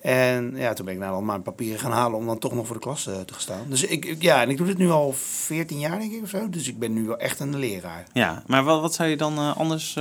En 0.00 0.52
ja, 0.56 0.72
toen 0.72 0.84
ben 0.84 0.94
ik 0.94 1.00
nou 1.00 1.14
al 1.14 1.20
mijn 1.22 1.42
papieren 1.42 1.80
gaan 1.80 1.90
halen 1.92 2.18
om 2.18 2.26
dan 2.26 2.38
toch 2.38 2.54
nog 2.54 2.66
voor 2.66 2.76
de 2.76 2.82
klas 2.82 3.06
eh, 3.06 3.20
te 3.20 3.32
gaan 3.32 3.42
staan. 3.42 3.66
Dus 3.68 3.82
ik, 3.84 4.16
ja, 4.22 4.42
en 4.42 4.50
ik 4.50 4.56
doe 4.56 4.66
dit 4.66 4.78
nu 4.78 4.90
al 4.90 5.12
14 5.12 5.78
jaar 5.78 5.98
denk 5.98 6.12
ik 6.12 6.22
of 6.22 6.28
zo. 6.28 6.48
Dus 6.48 6.68
ik 6.68 6.78
ben 6.78 6.92
nu 6.92 7.06
wel 7.06 7.18
echt 7.18 7.40
een 7.40 7.56
leraar. 7.58 8.04
Ja, 8.12 8.42
maar 8.46 8.64
wat, 8.64 8.80
wat 8.80 8.94
zou 8.94 9.08
je 9.08 9.16
dan 9.16 9.36
eh, 9.38 9.56
anders 9.56 9.96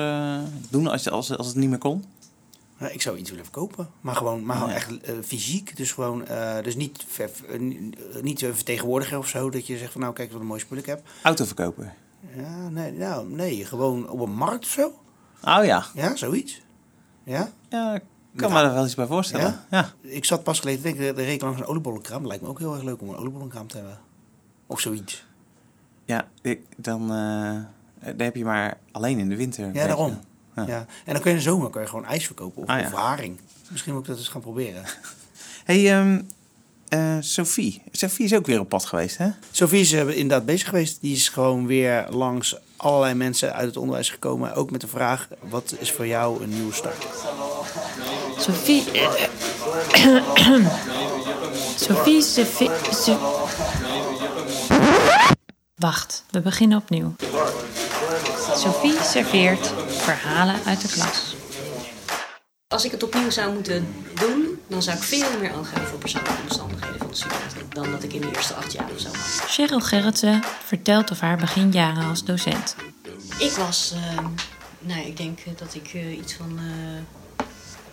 doen 0.70 0.88
als, 0.88 1.10
als, 1.10 1.38
als 1.38 1.48
het 1.48 1.56
niet 1.56 1.70
meer 1.70 1.78
kon? 1.78 2.04
Nou, 2.82 2.94
ik 2.94 3.02
zou 3.02 3.18
iets 3.18 3.30
willen 3.30 3.46
verkopen, 3.46 3.90
maar 4.02 4.16
gewoon, 4.16 4.46
maar 4.46 4.70
echt 4.70 5.02
eh, 5.02 5.14
fysiek. 5.24 5.78
Dus 5.78 5.92
gewoon, 5.92 6.28
eh, 6.28 6.64
dus 6.64 6.76
niet, 6.76 7.06
ver, 7.08 7.30
eh, 7.50 7.60
niet- 8.22 8.40
vertegenwoordiger 8.40 9.18
of 9.18 9.28
zo, 9.28 9.50
dat 9.50 9.68
je 9.68 9.78
zegt 9.78 9.92
van 9.92 10.02
nou 10.02 10.14
kijk 10.14 10.32
wat 10.32 10.42
een 10.42 10.48
mooi 10.48 10.60
spul 10.60 10.78
ik 10.78 10.86
heb. 10.86 11.02
Autoverkoper. 11.24 11.94
Ja, 12.36 12.70
nee, 12.70 12.92
nou, 12.92 13.30
nee, 13.30 13.66
gewoon 13.66 14.10
op 14.10 14.20
een 14.20 14.34
markt 14.34 14.64
of 14.66 14.72
zo. 14.72 14.88
Oh 15.44 15.66
ja. 15.66 15.86
Ja, 15.94 16.16
zoiets. 16.16 16.62
Ja. 17.24 17.52
Ja, 17.70 17.94
ik 17.96 18.02
kan 18.36 18.52
Met 18.54 18.62
me 18.62 18.68
er 18.68 18.74
wel 18.74 18.86
iets 18.86 18.96
bij 18.96 19.06
voorstellen. 19.06 19.46
Ja? 19.70 19.78
Ja. 20.02 20.10
Ik 20.10 20.26
zat 20.26 20.44
pas 20.44 20.60
geleden, 20.60 20.84
denk 20.84 20.96
ik, 21.00 21.16
de 21.16 21.24
reed 21.24 21.42
langs 21.42 21.60
een 21.60 21.66
oliebollenkraam. 21.66 22.28
Lijkt 22.28 22.44
me 22.44 22.50
ook 22.50 22.60
heel 22.60 22.74
erg 22.74 22.84
leuk 22.84 23.02
om 23.02 23.10
een 23.10 23.16
oliebollenkraam 23.18 23.68
te 23.68 23.78
hebben. 23.78 24.00
Of 24.68 24.80
zoiets. 24.80 25.26
Ja, 26.06 26.28
ik, 26.42 26.62
dan, 26.78 27.02
eh 27.02 27.56
dan 28.16 28.26
heb 28.26 28.36
je 28.36 28.44
maar 28.46 28.78
alleen 28.92 29.20
in 29.20 29.30
de 29.30 29.36
winter. 29.36 29.74
Ja, 29.74 29.88
je. 29.88 30.14
Ja. 30.68 30.74
Ja. 30.74 30.86
En 31.06 31.14
dan 31.14 31.22
kun 31.22 31.32
je 31.32 31.38
in 31.38 31.44
de 31.44 31.50
zomer 31.50 31.70
kan 31.70 31.82
je 31.82 31.88
gewoon 31.88 32.06
ijs 32.06 32.26
verkopen 32.26 32.62
of, 32.64 32.68
Ah, 32.70 32.80
ja. 32.80 32.86
of 32.86 32.94
haring. 32.94 33.40
Misschien 33.70 33.94
moet 33.94 34.02
ik 34.02 34.08
dat 34.08 34.18
eens 34.18 34.28
gaan 34.28 34.42
proberen. 34.42 34.84
hey, 35.66 35.92
ehm, 36.00 36.22
eh, 36.88 37.16
Sophie. 37.20 37.82
Sophie 37.92 38.26
is 38.26 38.34
ook 38.36 38.46
weer 38.46 38.60
op 38.60 38.70
pad 38.70 38.86
geweest, 38.86 39.18
hè? 39.18 39.30
Sophie 39.52 39.80
is 39.80 39.92
eh, 39.92 40.08
inderdaad 40.10 40.46
bezig 40.46 40.68
geweest. 40.70 41.02
Die 41.02 41.16
is 41.16 41.30
gewoon 41.30 41.68
weer 41.68 42.06
langs 42.10 42.56
allerlei 42.78 43.14
mensen 43.14 43.54
uit 43.54 43.66
het 43.68 43.78
onderwijs 43.78 44.10
gekomen. 44.10 44.54
Ook 44.54 44.72
met 44.72 44.82
de 44.82 44.88
vraag, 44.88 45.28
wat 45.50 45.76
is 45.80 45.92
voor 45.92 46.08
jou 46.08 46.44
een 46.44 46.50
nieuwe 46.50 46.74
start? 46.74 47.06
Sophie. 48.38 48.84
Sophie, 51.76 52.22
Sophie. 52.22 52.70
So- 52.92 53.48
Wacht, 55.76 56.24
we 56.30 56.42
beginnen 56.42 56.78
opnieuw. 56.78 57.16
Sophie 58.62 59.02
serveert 59.02 59.74
verhalen 59.88 60.56
uit 60.66 60.82
de 60.82 60.88
klas. 60.88 61.36
Als 62.68 62.86
ik 62.86 62.92
het 62.92 63.04
opnieuw 63.04 63.30
zou 63.30 63.54
moeten 63.54 63.94
doen, 64.16 64.60
dan 64.68 64.84
zou 64.84 64.98
ik 64.98 65.04
veel 65.04 65.40
meer 65.40 65.52
hebben 65.52 65.88
voor 65.88 65.98
persoonlijke 65.98 66.42
omstandigheden 66.42 66.98
van 66.98 67.08
de 67.08 67.16
studenten 67.16 67.70
dan 67.70 67.92
dat 67.92 68.04
ik 68.04 68.14
in 68.14 68.22
de 68.22 68.28
eerste 68.28 68.54
acht 68.54 68.72
jaar 68.72 68.92
of 68.94 69.00
zo 69.00 69.08
had. 69.08 69.50
Cheryl 69.50 69.80
Gerritsen 69.80 70.42
vertelt 70.66 71.12
over 71.12 71.26
haar 71.26 71.38
beginjaren 71.38 72.10
als 72.10 72.24
docent. 72.24 72.76
Ik 73.40 73.52
was, 73.52 73.94
eh, 73.96 74.26
nou 74.80 75.00
ja, 75.00 75.06
ik 75.06 75.18
denk 75.18 75.40
eh, 75.40 75.54
dat 75.58 75.76
ik 75.76 75.94
eh, 75.94 76.18
iets 76.18 76.34
van 76.34 76.58
eh 76.58 77.46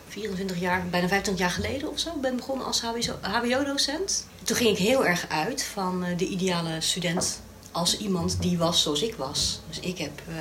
24 0.08 0.60
jaar, 0.60 0.86
bijna 0.90 1.08
25 1.08 1.38
jaar 1.38 1.54
geleden 1.54 1.90
of 1.90 1.98
zo, 1.98 2.10
ben 2.20 2.36
begonnen 2.36 2.66
als 2.66 2.82
HBO-docent. 3.20 4.26
Toen 4.42 4.56
ging 4.56 4.70
ik 4.70 4.78
heel 4.78 5.06
erg 5.06 5.28
uit 5.28 5.64
van 5.64 6.04
de 6.16 6.26
ideale 6.26 6.80
student 6.80 7.40
als 7.78 7.98
iemand 7.98 8.42
die 8.42 8.58
was 8.58 8.82
zoals 8.82 9.02
ik 9.02 9.14
was. 9.14 9.60
Dus 9.68 9.80
ik 9.80 9.98
heb, 9.98 10.22
eh, 10.28 10.34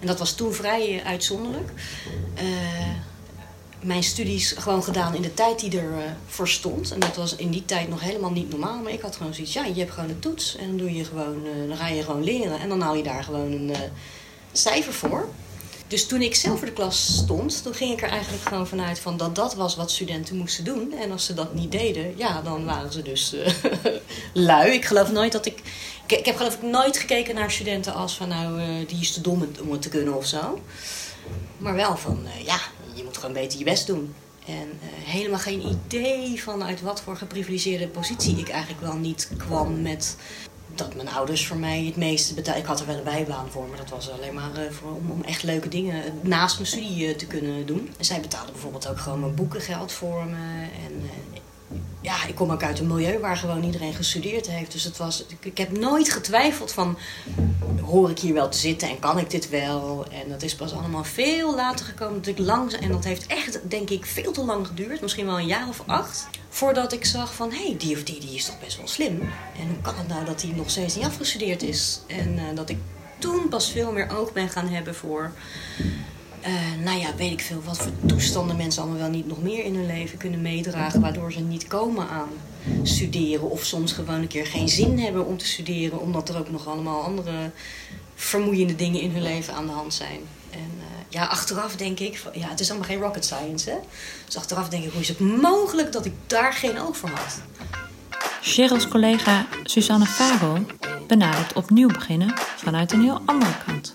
en 0.00 0.06
dat 0.06 0.18
was 0.18 0.32
toen 0.32 0.52
vrij 0.52 1.02
uitzonderlijk. 1.04 1.70
Eh, 2.34 2.44
mijn 3.80 4.02
studies 4.02 4.52
gewoon 4.52 4.82
gedaan 4.82 5.14
in 5.14 5.22
de 5.22 5.34
tijd 5.34 5.60
die 5.60 5.78
er 5.80 5.92
eh, 5.92 6.10
voor 6.26 6.48
stond. 6.48 6.90
En 6.92 7.00
dat 7.00 7.16
was 7.16 7.36
in 7.36 7.50
die 7.50 7.64
tijd 7.64 7.88
nog 7.88 8.00
helemaal 8.00 8.30
niet 8.30 8.50
normaal. 8.50 8.82
Maar 8.82 8.92
ik 8.92 9.00
had 9.00 9.16
gewoon 9.16 9.34
zoiets, 9.34 9.52
ja, 9.52 9.64
je 9.64 9.78
hebt 9.78 9.90
gewoon 9.90 10.10
een 10.10 10.18
toets. 10.18 10.56
En 10.56 10.66
dan, 10.66 10.76
doe 10.76 10.94
je 10.94 11.04
gewoon, 11.04 11.42
dan 11.68 11.76
ga 11.76 11.88
je 11.88 12.02
gewoon 12.02 12.24
leren. 12.24 12.60
En 12.60 12.68
dan 12.68 12.80
haal 12.80 12.94
je 12.94 13.02
daar 13.02 13.24
gewoon 13.24 13.52
een 13.52 13.72
cijfer 14.52 14.92
voor. 14.92 15.28
Dus 15.88 16.06
toen 16.06 16.22
ik 16.22 16.34
zelf 16.34 16.58
voor 16.58 16.66
de 16.66 16.72
klas 16.72 17.16
stond, 17.16 17.62
toen 17.62 17.74
ging 17.74 17.92
ik 17.92 18.02
er 18.02 18.08
eigenlijk 18.08 18.42
gewoon 18.42 18.66
vanuit 18.66 18.98
van 18.98 19.16
dat 19.16 19.34
dat 19.34 19.54
was 19.54 19.76
wat 19.76 19.90
studenten 19.90 20.36
moesten 20.36 20.64
doen. 20.64 20.92
En 20.92 21.10
als 21.10 21.24
ze 21.24 21.34
dat 21.34 21.54
niet 21.54 21.72
deden, 21.72 22.14
ja, 22.16 22.42
dan 22.42 22.64
waren 22.64 22.92
ze 22.92 23.02
dus 23.02 23.32
eh, 23.32 23.52
lui. 24.48 24.72
Ik 24.72 24.84
geloof 24.84 25.12
nooit 25.12 25.32
dat 25.32 25.46
ik, 25.46 25.60
ik. 26.06 26.18
Ik 26.18 26.26
heb 26.26 26.36
geloof 26.36 26.54
ik 26.54 26.62
nooit 26.62 26.98
gekeken 26.98 27.34
naar 27.34 27.50
studenten 27.50 27.94
als 27.94 28.16
van 28.16 28.28
nou, 28.28 28.60
eh, 28.60 28.88
die 28.88 29.00
is 29.00 29.12
te 29.12 29.20
dom 29.20 29.48
om 29.62 29.72
het 29.72 29.82
te 29.82 29.88
kunnen 29.88 30.16
of 30.16 30.26
zo. 30.26 30.60
Maar 31.58 31.74
wel 31.74 31.96
van, 31.96 32.26
eh, 32.26 32.44
ja, 32.44 32.58
je 32.94 33.04
moet 33.04 33.16
gewoon 33.16 33.34
beter 33.34 33.58
je 33.58 33.64
best 33.64 33.86
doen. 33.86 34.14
En 34.46 34.68
helemaal 35.04 35.38
geen 35.38 35.66
idee 35.66 36.42
van 36.42 36.64
uit 36.64 36.80
wat 36.80 37.00
voor 37.00 37.16
geprivilegeerde 37.16 37.88
positie 37.88 38.38
ik 38.38 38.48
eigenlijk 38.48 38.82
wel 38.82 38.96
niet 38.96 39.30
kwam 39.36 39.82
met 39.82 40.16
dat 40.78 40.94
mijn 40.94 41.08
ouders 41.08 41.46
voor 41.46 41.56
mij 41.56 41.84
het 41.84 41.96
meeste 41.96 42.34
betaalden. 42.34 42.62
Ik 42.62 42.68
had 42.68 42.80
er 42.80 42.86
wel 42.86 42.96
een 42.96 43.04
bijbaan 43.04 43.48
voor, 43.50 43.68
maar 43.68 43.78
dat 43.78 43.88
was 43.88 44.10
alleen 44.10 44.34
maar 44.34 44.54
eh, 44.54 44.70
voor, 44.70 44.90
om, 44.90 45.10
om 45.10 45.22
echt 45.22 45.42
leuke 45.42 45.68
dingen 45.68 46.02
naast 46.20 46.56
mijn 46.56 46.68
studie 46.68 47.08
eh, 47.08 47.16
te 47.16 47.26
kunnen 47.26 47.66
doen. 47.66 47.90
En 47.98 48.04
zij 48.04 48.20
betaalden 48.20 48.52
bijvoorbeeld 48.52 48.88
ook 48.88 48.98
gewoon 48.98 49.20
mijn 49.20 49.34
boekengeld 49.34 49.92
voor 49.92 50.24
me. 50.24 50.66
En 50.86 50.92
eh, 51.32 51.40
ja, 52.00 52.26
ik 52.26 52.34
kom 52.34 52.50
ook 52.50 52.62
uit 52.62 52.78
een 52.78 52.86
milieu 52.86 53.18
waar 53.18 53.36
gewoon 53.36 53.62
iedereen 53.62 53.94
gestudeerd 53.94 54.46
heeft. 54.46 54.72
Dus 54.72 54.84
het 54.84 54.96
was, 54.96 55.24
ik, 55.42 55.58
heb 55.58 55.78
nooit 55.78 56.12
getwijfeld 56.12 56.72
van, 56.72 56.98
hoor 57.82 58.10
ik 58.10 58.18
hier 58.18 58.34
wel 58.34 58.48
te 58.48 58.58
zitten 58.58 58.88
en 58.88 58.98
kan 58.98 59.18
ik 59.18 59.30
dit 59.30 59.48
wel? 59.48 60.06
En 60.10 60.28
dat 60.28 60.42
is 60.42 60.54
pas 60.54 60.72
allemaal 60.72 61.04
veel 61.04 61.54
later 61.54 61.86
gekomen. 61.86 62.20
Ik 62.24 62.38
langzaam, 62.38 62.80
en 62.80 62.92
dat 62.92 63.04
heeft 63.04 63.26
echt, 63.26 63.70
denk 63.70 63.90
ik, 63.90 64.06
veel 64.06 64.32
te 64.32 64.44
lang 64.44 64.66
geduurd. 64.66 65.00
Misschien 65.00 65.26
wel 65.26 65.38
een 65.38 65.46
jaar 65.46 65.68
of 65.68 65.82
acht. 65.86 66.28
Voordat 66.48 66.92
ik 66.92 67.04
zag 67.04 67.34
van, 67.34 67.50
hé, 67.50 67.66
hey, 67.66 67.76
die 67.78 67.96
of 67.96 68.04
die, 68.04 68.20
die 68.20 68.34
is 68.34 68.44
toch 68.44 68.60
best 68.60 68.76
wel 68.76 68.88
slim. 68.88 69.20
En 69.58 69.68
hoe 69.68 69.80
kan 69.82 69.96
het 69.96 70.08
nou 70.08 70.24
dat 70.24 70.40
die 70.40 70.54
nog 70.54 70.70
steeds 70.70 70.94
niet 70.96 71.04
afgestudeerd 71.04 71.62
is? 71.62 72.00
En 72.06 72.38
eh, 72.38 72.44
dat 72.54 72.70
ik 72.70 72.78
toen 73.18 73.48
pas 73.48 73.70
veel 73.70 73.92
meer 73.92 74.16
oog 74.16 74.32
ben 74.32 74.48
gaan 74.48 74.68
hebben 74.68 74.94
voor... 74.94 75.32
eh, 76.40 76.52
nou 76.84 76.98
ja, 76.98 77.14
weet 77.16 77.32
ik 77.32 77.40
veel, 77.40 77.62
wat 77.64 77.78
voor 77.78 77.92
toestanden 78.06 78.56
mensen 78.56 78.82
allemaal 78.82 79.00
wel 79.00 79.10
niet 79.10 79.26
nog 79.26 79.42
meer 79.42 79.64
in 79.64 79.74
hun 79.74 79.86
leven 79.86 80.18
kunnen 80.18 80.42
meedragen, 80.42 81.00
waardoor 81.00 81.32
ze 81.32 81.40
niet 81.40 81.66
komen 81.66 82.08
aan 82.08 82.28
studeren. 82.82 83.50
Of 83.50 83.64
soms 83.64 83.92
gewoon 83.92 84.20
een 84.20 84.28
keer 84.28 84.46
geen 84.46 84.68
zin 84.68 84.98
hebben 84.98 85.26
om 85.26 85.38
te 85.38 85.46
studeren, 85.46 86.00
omdat 86.00 86.28
er 86.28 86.38
ook 86.38 86.50
nog 86.50 86.66
allemaal 86.66 87.02
andere 87.02 87.50
vermoeiende 88.14 88.74
dingen 88.74 89.00
in 89.00 89.10
hun 89.10 89.22
leven 89.22 89.54
aan 89.54 89.66
de 89.66 89.72
hand 89.72 89.94
zijn. 89.94 90.20
En 90.50 90.70
eh, 90.78 90.84
ja, 91.08 91.24
achteraf 91.24 91.76
denk 91.76 92.00
ik, 92.00 92.22
ja, 92.32 92.48
het 92.48 92.60
is 92.60 92.70
allemaal 92.70 92.88
geen 92.88 93.00
rocket 93.00 93.24
science, 93.24 93.70
hè. 93.70 93.76
Dus 94.26 94.36
achteraf 94.36 94.68
denk 94.68 94.84
ik, 94.84 94.92
hoe 94.92 95.00
is 95.00 95.08
het 95.08 95.20
mogelijk 95.20 95.92
dat 95.92 96.04
ik 96.04 96.12
daar 96.26 96.52
geen 96.52 96.80
oog 96.80 96.96
voor 96.96 97.10
had? 97.10 97.40
Cheryl's 98.42 98.88
collega 98.88 99.46
Suzanne 99.64 100.06
Fabel 100.06 100.66
benadert 101.06 101.52
opnieuw 101.52 101.88
beginnen 101.88 102.34
vanuit 102.56 102.92
een 102.92 103.02
heel 103.02 103.20
andere 103.24 103.52
kant. 103.66 103.92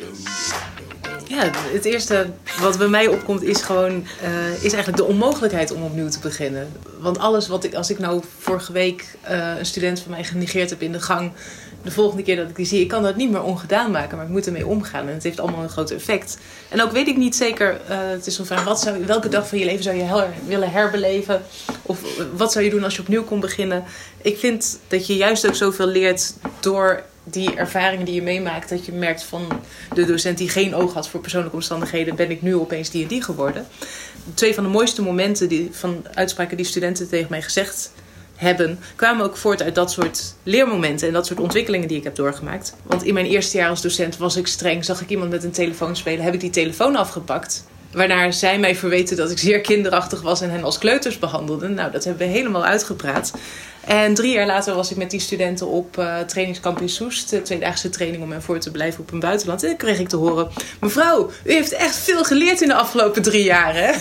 Ja, 1.28 1.50
het 1.54 1.86
eerste 1.86 2.26
wat 2.60 2.78
bij 2.78 2.88
mij 2.88 3.08
opkomt 3.08 3.44
is 3.44 3.62
gewoon 3.62 4.06
eh, 4.22 4.54
is 4.54 4.74
eigenlijk 4.74 4.98
de 4.98 5.04
onmogelijkheid 5.04 5.72
om 5.72 5.84
opnieuw 5.84 6.10
te 6.10 6.20
beginnen. 6.20 6.72
Want 7.00 7.18
alles 7.18 7.48
wat 7.48 7.64
ik, 7.64 7.74
als 7.74 7.90
ik 7.90 8.00
nou 8.00 8.24
vorige 8.40 8.72
week 8.72 9.16
eh, 9.22 9.58
een 9.58 9.66
student 9.66 10.00
van 10.00 10.12
mij 10.12 10.24
genegeerd 10.24 10.70
heb 10.70 10.82
in 10.82 10.92
de 10.92 11.02
gang, 11.02 11.32
de 11.84 11.92
volgende 11.92 12.24
keer 12.24 12.36
dat 12.36 12.50
ik 12.50 12.56
die 12.56 12.66
zie, 12.66 12.82
ik 12.82 12.88
kan 12.88 13.04
dat 13.04 13.16
niet 13.16 13.32
meer 13.32 13.44
ongedaan 13.44 13.92
maken, 13.92 14.18
maar 14.18 14.26
ik 14.26 14.32
moet 14.32 14.46
ermee 14.46 14.68
omgaan. 14.68 15.08
En 15.08 15.14
het 15.14 15.24
heeft 15.24 15.40
allemaal 15.40 15.64
een 15.64 15.70
groot 15.70 15.92
effect. 15.92 16.38
En 16.70 16.82
ook 16.82 16.92
weet 16.92 17.08
ik 17.08 17.18
niet 17.18 17.36
zeker, 17.36 17.82
eh, 17.88 17.98
het 18.10 18.28
is 18.28 18.38
een 18.38 18.46
vraag, 18.46 18.64
wat 18.64 18.82
zou, 18.82 19.06
welke 19.06 19.30
dag 19.30 19.48
van 19.48 19.58
je 19.58 19.66
leven 19.66 19.84
zou 19.84 19.96
je 19.96 20.26
willen 20.48 20.72
herbeleven? 20.72 21.42
Of 21.82 22.00
wat 22.36 22.52
zou 22.52 22.66
je 22.66 22.72
doen 22.72 22.84
als 22.84 22.96
je 22.96 23.02
opnieuw 23.02 23.24
kon 23.24 23.40
beginnen? 23.40 23.84
Ik 24.22 24.38
vind 24.38 24.80
dat 24.88 25.08
je 25.08 25.16
juist 25.16 25.48
ook 25.48 25.56
zoveel 25.56 25.88
leert 25.88 26.34
door 26.60 27.04
die 27.24 27.56
ervaringen 27.56 28.06
die 28.06 28.16
je 28.16 28.22
meemaakt. 28.22 28.70
Dat 28.70 28.86
je 28.86 28.92
merkt 28.92 29.24
van 29.24 29.62
de 29.94 30.06
docent 30.06 30.38
die 30.38 30.50
geen 30.50 30.76
oog 30.76 30.94
had 30.94 31.10
voor 31.10 31.20
persoonlijke 31.20 31.56
omstandigheden, 31.56 32.16
ben 32.16 32.32
ik 32.32 32.42
nu 32.42 32.56
opeens 32.56 32.90
die 32.90 33.02
en 33.02 33.08
die 33.08 33.24
geworden. 33.24 33.68
Twee 34.34 34.54
van 34.54 34.64
de 34.64 34.70
mooiste 34.70 35.02
momenten 35.02 35.50
die, 35.50 35.70
van 35.72 36.06
uitspraken 36.14 36.58
die 36.58 36.66
studenten 36.66 37.10
tegen 37.10 37.28
mij 37.30 37.42
gezegd 37.42 37.92
hebben, 38.36 38.80
kwamen 38.96 39.26
ook 39.26 39.38
voort 39.38 39.62
uit 39.62 39.76
dat 39.76 39.92
soort 39.92 40.36
leermomenten 40.44 41.08
en 41.08 41.14
dat 41.14 41.26
soort 41.26 41.40
ontwikkelingen 41.40 41.88
die 41.88 41.98
ik 41.98 42.04
heb 42.04 42.16
doorgemaakt. 42.16 42.76
Want 42.84 43.04
in 43.04 43.14
mijn 43.14 43.26
eerste 43.26 43.58
jaar 43.58 43.70
als 43.70 43.82
docent 43.82 44.18
was 44.18 44.36
ik 44.36 44.48
streng, 44.48 44.86
zag 44.86 45.02
ik 45.02 45.10
iemand 45.10 45.30
met 45.30 45.44
een 45.44 45.52
telefoon 45.52 45.96
spelen, 45.96 46.24
heb 46.24 46.34
ik 46.34 46.40
die 46.40 46.50
telefoon 46.50 46.96
afgepakt. 46.96 47.66
Waarna 47.94 48.32
zij 48.32 48.60
mij 48.60 48.76
verweten 48.76 49.18
dat 49.18 49.32
ik 49.32 49.38
zeer 49.38 49.62
kinderachtig 49.62 50.22
was 50.22 50.42
en 50.42 50.50
hen 50.50 50.64
als 50.64 50.78
kleuters 50.78 51.20
behandelde. 51.20 51.68
Nou, 51.68 51.92
dat 51.92 52.04
hebben 52.04 52.28
we 52.28 52.34
helemaal 52.34 52.66
uitgepraat. 52.66 53.34
En 53.86 54.14
drie 54.14 54.34
jaar 54.34 54.46
later 54.46 54.76
was 54.76 54.92
ik 54.92 54.98
met 54.98 55.12
die 55.12 55.20
studenten 55.20 55.68
op 55.68 55.98
eh, 55.98 56.20
trainingskamp 56.20 56.82
in 56.82 56.90
Soest. 56.90 57.30
De 57.30 57.42
tweedaagse 57.42 57.90
training 57.90 58.24
om 58.24 58.32
hen 58.32 58.42
voor 58.42 58.60
te 58.60 58.72
blijven 58.72 59.02
op 59.02 59.12
een 59.12 59.20
buitenland. 59.20 59.62
En 59.62 59.68
dan 59.68 59.78
kreeg 59.78 60.00
ik 60.00 60.08
te 60.10 60.16
horen... 60.16 60.50
Mevrouw, 60.80 61.30
u 61.44 61.52
heeft 61.54 61.72
echt 61.72 61.96
veel 61.96 62.24
geleerd 62.24 62.62
in 62.62 62.68
de 62.68 62.74
afgelopen 62.74 63.22
drie 63.22 63.44
jaar, 63.44 63.76
hè? 63.84 63.92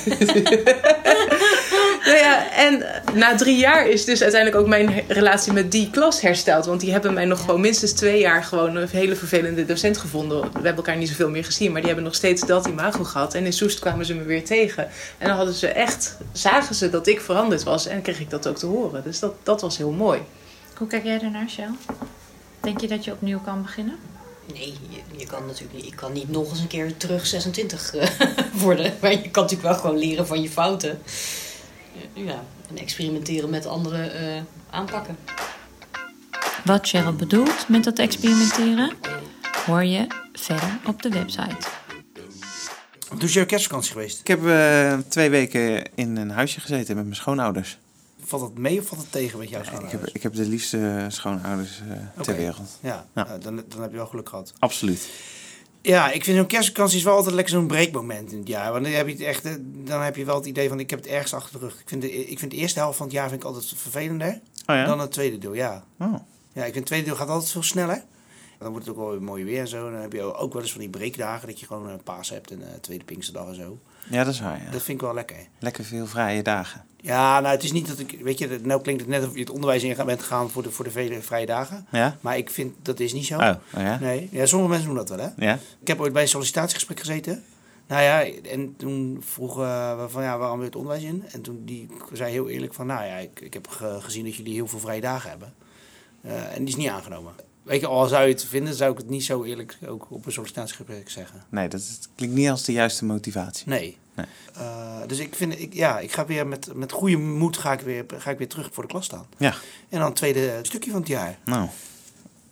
Nou 2.04 2.16
ja, 2.16 2.52
en 2.52 2.85
na 3.14 3.37
drie 3.37 3.56
jaar 3.56 3.88
is 3.88 4.04
dus 4.04 4.23
uiteindelijk 4.23 4.62
ook 4.62 4.68
mijn 4.68 5.02
relatie 5.09 5.52
met 5.52 5.73
die 5.73 5.90
klas 5.90 6.21
hersteld. 6.21 6.66
Want 6.66 6.80
die 6.80 6.92
hebben 6.92 7.14
mij 7.14 7.25
nog 7.25 7.40
gewoon 7.40 7.61
minstens 7.61 7.92
twee 7.92 8.21
jaar 8.21 8.44
gewoon 8.44 8.76
een 8.76 8.88
hele 8.88 9.16
vervelende 9.16 9.64
docent 9.64 9.99
gevonden. 9.99 10.40
We 10.40 10.49
hebben 10.52 10.76
elkaar 10.76 10.97
niet 10.97 11.09
zoveel 11.09 11.30
meer 11.30 11.44
gezien, 11.44 11.71
maar 11.71 11.80
die 11.80 11.87
hebben 11.87 12.04
nog 12.04 12.14
steeds 12.14 12.47
dat 12.47 12.66
imago 12.66 13.04
gehad. 13.04 13.35
En 13.35 13.44
in 13.44 13.52
Soest 13.52 13.78
kwamen 13.78 14.06
ze 14.06 14.14
me 14.14 14.23
weer 14.23 14.44
tegen. 14.44 14.88
En 15.18 15.28
dan 15.28 15.37
hadden 15.37 15.54
ze 15.54 15.68
echt, 15.68 16.16
zagen 16.32 16.75
ze 16.75 16.90
dat 16.90 17.06
ik 17.06 17.21
veranderd 17.21 17.62
was 17.62 17.87
en 17.87 18.02
kreeg 18.02 18.21
ik 18.21 18.30
dat 18.30 18.49
ook 18.49 18.56
te 18.56 18.66
horen. 18.66 19.02
Dus 19.02 19.18
dat, 19.18 19.35
dat 19.42 19.61
was 19.61 19.76
heel 19.76 19.90
mooi. 19.90 20.21
Hoe 20.76 20.87
kijk 20.87 21.04
jij 21.04 21.21
ernaar, 21.21 21.49
Shell? 21.49 21.71
Denk 22.61 22.80
je 22.80 22.88
dat 22.88 23.04
je 23.04 23.12
opnieuw 23.12 23.40
kan 23.40 23.62
beginnen? 23.62 23.99
Nee, 24.52 24.75
je, 24.88 25.18
je 25.18 25.26
kan 25.26 25.47
natuurlijk 25.47 25.75
niet. 25.75 25.87
Ik 25.87 25.97
kan 25.97 26.12
niet 26.12 26.28
nog 26.28 26.50
eens 26.50 26.61
een 26.61 26.66
keer 26.66 26.97
terug 26.97 27.26
26 27.26 27.94
eh, 27.94 28.09
worden. 28.62 28.92
Maar 29.00 29.11
je 29.11 29.30
kan 29.30 29.42
natuurlijk 29.42 29.62
wel 29.62 29.75
gewoon 29.75 29.99
leren 29.99 30.26
van 30.26 30.42
je 30.42 30.50
fouten. 30.50 30.99
Ja, 32.12 32.45
en 32.69 32.78
experimenteren 32.78 33.50
met 33.50 33.66
andere 33.66 34.02
eh, 34.02 34.42
aanpakken. 34.71 35.16
Wat 36.64 36.88
Cheryl 36.88 37.12
bedoelt 37.16 37.69
met 37.69 37.85
dat 37.85 37.99
experimenteren, 37.99 38.92
hoor 39.66 39.85
je 39.85 40.07
verder 40.33 40.78
op 40.87 41.02
de 41.02 41.09
website. 41.09 41.57
Hoe 43.09 43.23
is 43.23 43.33
jouw 43.33 43.47
kerstvakantie 43.47 43.92
geweest? 43.92 44.21
Ik 44.21 44.26
heb 44.26 44.47
eh, 44.47 44.99
twee 45.09 45.31
weken 45.31 45.90
in 45.95 46.16
een 46.16 46.31
huisje 46.31 46.61
gezeten 46.61 46.95
met 46.97 47.04
mijn 47.04 47.16
schoonouders. 47.16 47.78
Valt 48.25 48.42
het 48.42 48.59
mee 48.59 48.78
of 48.78 48.87
valt 48.87 49.00
het 49.00 49.12
tegen 49.12 49.38
met 49.38 49.49
jouw 49.49 49.61
Ik 49.61 49.66
heb, 49.66 49.75
schoonouders? 49.75 50.12
ik 50.12 50.23
heb 50.23 50.35
de 50.35 50.47
liefste 50.49 51.04
schoonouders 51.09 51.81
eh, 52.16 52.23
ter 52.23 52.37
wereld. 52.37 52.78
Ja, 52.81 53.07
Ja. 53.14 53.25
nou, 53.25 53.40
dan, 53.40 53.62
dan 53.69 53.81
heb 53.83 53.90
je 53.90 53.97
wel 53.97 54.07
geluk 54.07 54.28
gehad. 54.28 54.52
Absoluut. 54.59 55.09
Ja, 55.83 56.11
ik 56.11 56.25
vind 56.25 56.37
zo'n 56.37 56.47
kerstvakantie 56.47 56.99
is 56.99 57.05
wel 57.05 57.17
altijd 57.17 57.35
lekker 57.35 57.55
zo'n 57.55 57.67
breekmoment 57.67 58.33
in 58.33 58.39
het 58.39 58.49
jaar. 58.49 58.73
Want 58.73 58.85
dan 58.85 58.93
heb 58.93 59.07
je, 59.07 59.12
het 59.12 59.23
echt, 59.23 59.45
eh, 59.45 59.53
dan 59.61 60.01
heb 60.01 60.17
je 60.17 60.25
wel 60.25 60.37
het 60.37 60.47
idee 60.47 60.69
van 60.69 60.81
ik 60.81 60.91
heb 60.91 60.99
het 60.99 61.09
ergst 61.09 61.35
achter 61.35 61.61
de 61.61 61.67
rug. 61.67 61.81
Ik 61.81 61.89
vind 61.89 62.03
de, 62.03 62.27
ik 62.27 62.39
vind 62.39 62.51
de 62.51 62.57
eerste 62.57 62.79
helft 62.79 62.97
van 62.97 63.07
het 63.07 63.15
jaar 63.15 63.29
vind 63.29 63.41
ik 63.41 63.47
altijd 63.47 63.73
vervelender 63.77 64.41
Oh 64.67 64.77
ja? 64.77 64.85
dan 64.85 65.01
het 65.01 65.12
tweede 65.12 65.39
deel, 65.39 65.55
ja. 65.55 65.85
Oh. 65.99 66.15
Ja, 66.53 66.65
ik 66.65 66.73
vind 66.73 66.75
het 66.75 66.87
tweede 66.87 67.07
deel 67.07 67.17
gaat 67.17 67.29
altijd 67.29 67.51
veel 67.51 67.62
sneller. 67.62 68.05
Dan 68.59 68.71
wordt 68.71 68.87
het 68.87 68.95
ook 68.97 69.01
wel 69.03 69.11
weer 69.11 69.23
mooi 69.23 69.45
weer 69.45 69.61
en 69.61 69.69
zo. 69.69 69.91
Dan 69.91 70.01
heb 70.01 70.12
je 70.12 70.35
ook 70.35 70.53
wel 70.53 70.62
eens 70.62 70.73
van 70.73 70.81
die 70.81 70.91
breekdagen 70.91 71.49
dat 71.49 71.61
je 71.61 71.67
gewoon 71.67 71.89
een 71.89 72.03
paas 72.03 72.31
hebt 72.31 72.51
en 72.51 72.61
een 72.61 72.81
tweede 72.81 73.05
Pinksterdag 73.05 73.49
en 73.49 73.55
zo. 73.55 73.79
Ja, 74.11 74.25
dat 74.25 74.32
is 74.35 74.40
waar. 74.40 74.62
Ja. 74.64 74.71
Dat 74.71 74.82
vind 74.82 75.00
ik 75.00 75.04
wel 75.06 75.14
lekker. 75.14 75.37
Lekker 75.59 75.85
veel 75.85 76.06
vrije 76.06 76.42
dagen. 76.42 76.85
Ja, 76.97 77.40
nou 77.40 77.54
het 77.54 77.64
is 77.64 77.73
niet 77.73 77.87
dat 77.88 77.99
ik, 77.99 78.18
weet 78.23 78.38
je, 78.38 78.61
nou 78.62 78.82
klinkt 78.82 79.00
het 79.00 79.11
net 79.11 79.26
of 79.26 79.35
je 79.35 79.40
het 79.40 79.50
onderwijs 79.50 79.82
in 79.82 79.97
bent 80.06 80.21
gegaan 80.21 80.50
voor 80.50 80.62
de, 80.62 80.71
voor 80.71 80.85
de 80.85 80.90
vele 80.90 81.23
vrije 81.23 81.47
dagen. 81.47 81.87
Ja? 81.90 82.16
Maar 82.21 82.37
ik 82.37 82.50
vind 82.50 82.75
dat 82.82 83.00
is 83.00 83.12
niet 83.12 83.26
zo. 83.26 83.38
Oh, 83.38 83.49
oh 83.75 83.82
ja? 83.82 83.99
Nee, 84.00 84.28
ja, 84.32 84.47
sommige 84.47 84.71
mensen 84.71 84.88
doen 84.88 84.97
dat 84.97 85.09
wel 85.09 85.18
hè. 85.18 85.28
Ja? 85.47 85.59
Ik 85.80 85.87
heb 85.88 86.00
ooit 86.00 86.12
bij 86.12 86.23
een 86.23 86.28
sollicitatiegesprek 86.28 86.99
gezeten. 86.99 87.42
Nou 87.87 88.02
ja, 88.02 88.25
en 88.50 88.75
toen 88.76 89.23
vroegen 89.26 89.62
we 90.02 90.09
van 90.09 90.23
ja, 90.23 90.38
waarom 90.38 90.59
wil 90.59 90.66
je 90.66 90.73
het 90.73 90.80
onderwijs 90.80 91.04
in? 91.04 91.25
En 91.32 91.42
toen 91.42 91.62
die 91.64 91.87
zei 92.12 92.32
heel 92.32 92.49
eerlijk 92.49 92.75
van, 92.75 92.87
nou 92.87 93.04
ja, 93.04 93.16
ik, 93.16 93.40
ik 93.40 93.52
heb 93.54 93.68
ge- 93.68 93.99
gezien 94.00 94.25
dat 94.25 94.35
jullie 94.35 94.52
heel 94.54 94.66
veel 94.68 94.78
vrije 94.78 95.00
dagen 95.00 95.30
hebben. 95.30 95.54
Eh, 96.23 96.32
en 96.54 96.59
die 96.59 96.68
is 96.68 96.76
niet 96.76 96.88
aangenomen. 96.88 97.32
Weet 97.62 97.81
je, 97.81 97.87
al 97.87 98.07
zou 98.07 98.23
je 98.26 98.33
het 98.33 98.45
vinden, 98.45 98.75
zou 98.75 98.92
ik 98.92 98.99
het 98.99 99.09
niet 99.09 99.25
zo 99.25 99.42
eerlijk 99.45 99.78
ook 99.87 100.07
op 100.11 100.26
een 100.26 100.33
sollicitatiegesprek 100.33 101.11
zeggen. 101.11 101.42
Nee, 101.49 101.69
dat 101.69 101.81
is- 101.81 101.99
klinkt 102.14 102.35
niet 102.37 102.49
als 102.49 102.64
de 102.64 102.73
juiste 102.73 103.04
motivatie. 103.04 103.69
Nee. 103.69 103.97
Nee. 104.14 104.26
Eh, 104.54 104.97
dus 105.07 105.19
ik 105.19 105.35
vind, 105.35 105.59
ik, 105.61 105.75
ja, 105.75 105.99
ik 105.99 106.12
ga 106.12 106.26
weer 106.26 106.47
met, 106.47 106.75
met 106.75 106.92
goede 106.92 107.16
moed 107.16 107.57
ga 107.57 107.73
ik, 107.73 107.81
weer, 107.81 108.04
ga 108.16 108.31
ik 108.31 108.38
weer 108.38 108.49
terug 108.49 108.69
voor 108.73 108.83
de 108.83 108.88
klas 108.88 109.04
staan. 109.04 109.26
Ja. 109.37 109.54
En 109.88 109.99
dan 109.99 110.07
het 110.09 110.16
tweede 110.16 110.59
stukje 110.62 110.90
van 110.90 111.00
het 111.00 111.09
jaar. 111.09 111.38
Nou, 111.45 111.69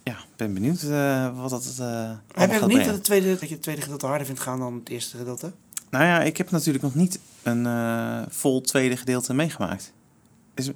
ja, 0.03 0.17
ben 0.37 0.55
benieuwd 0.55 0.83
eh, 0.83 1.41
wat 1.41 1.51
dat 1.51 1.75
allemaal 1.79 2.21
Heb 2.35 2.49
je 2.51 2.55
het 2.57 2.61
niet 2.61 2.61
brengen. 2.61 2.85
dat, 2.85 2.95
het 2.95 3.05
tweede, 3.05 3.31
dat 3.39 3.49
je 3.49 3.55
het 3.55 3.63
tweede 3.63 3.83
gedeelte 3.83 4.07
harder 4.07 4.27
vindt 4.27 4.41
gaan 4.41 4.59
dan 4.59 4.75
het 4.75 4.89
eerste 4.89 5.17
gedeelte? 5.17 5.53
Nou 5.91 6.05
ja, 6.05 6.21
ik 6.23 6.37
heb 6.37 6.51
natuurlijk 6.51 6.85
nog 6.85 6.95
niet 6.95 7.19
een 7.43 7.67
vol 8.31 8.61
tweede 8.61 8.97
gedeelte 8.97 9.35
meegemaakt. 9.35 9.93
Is 10.55 10.71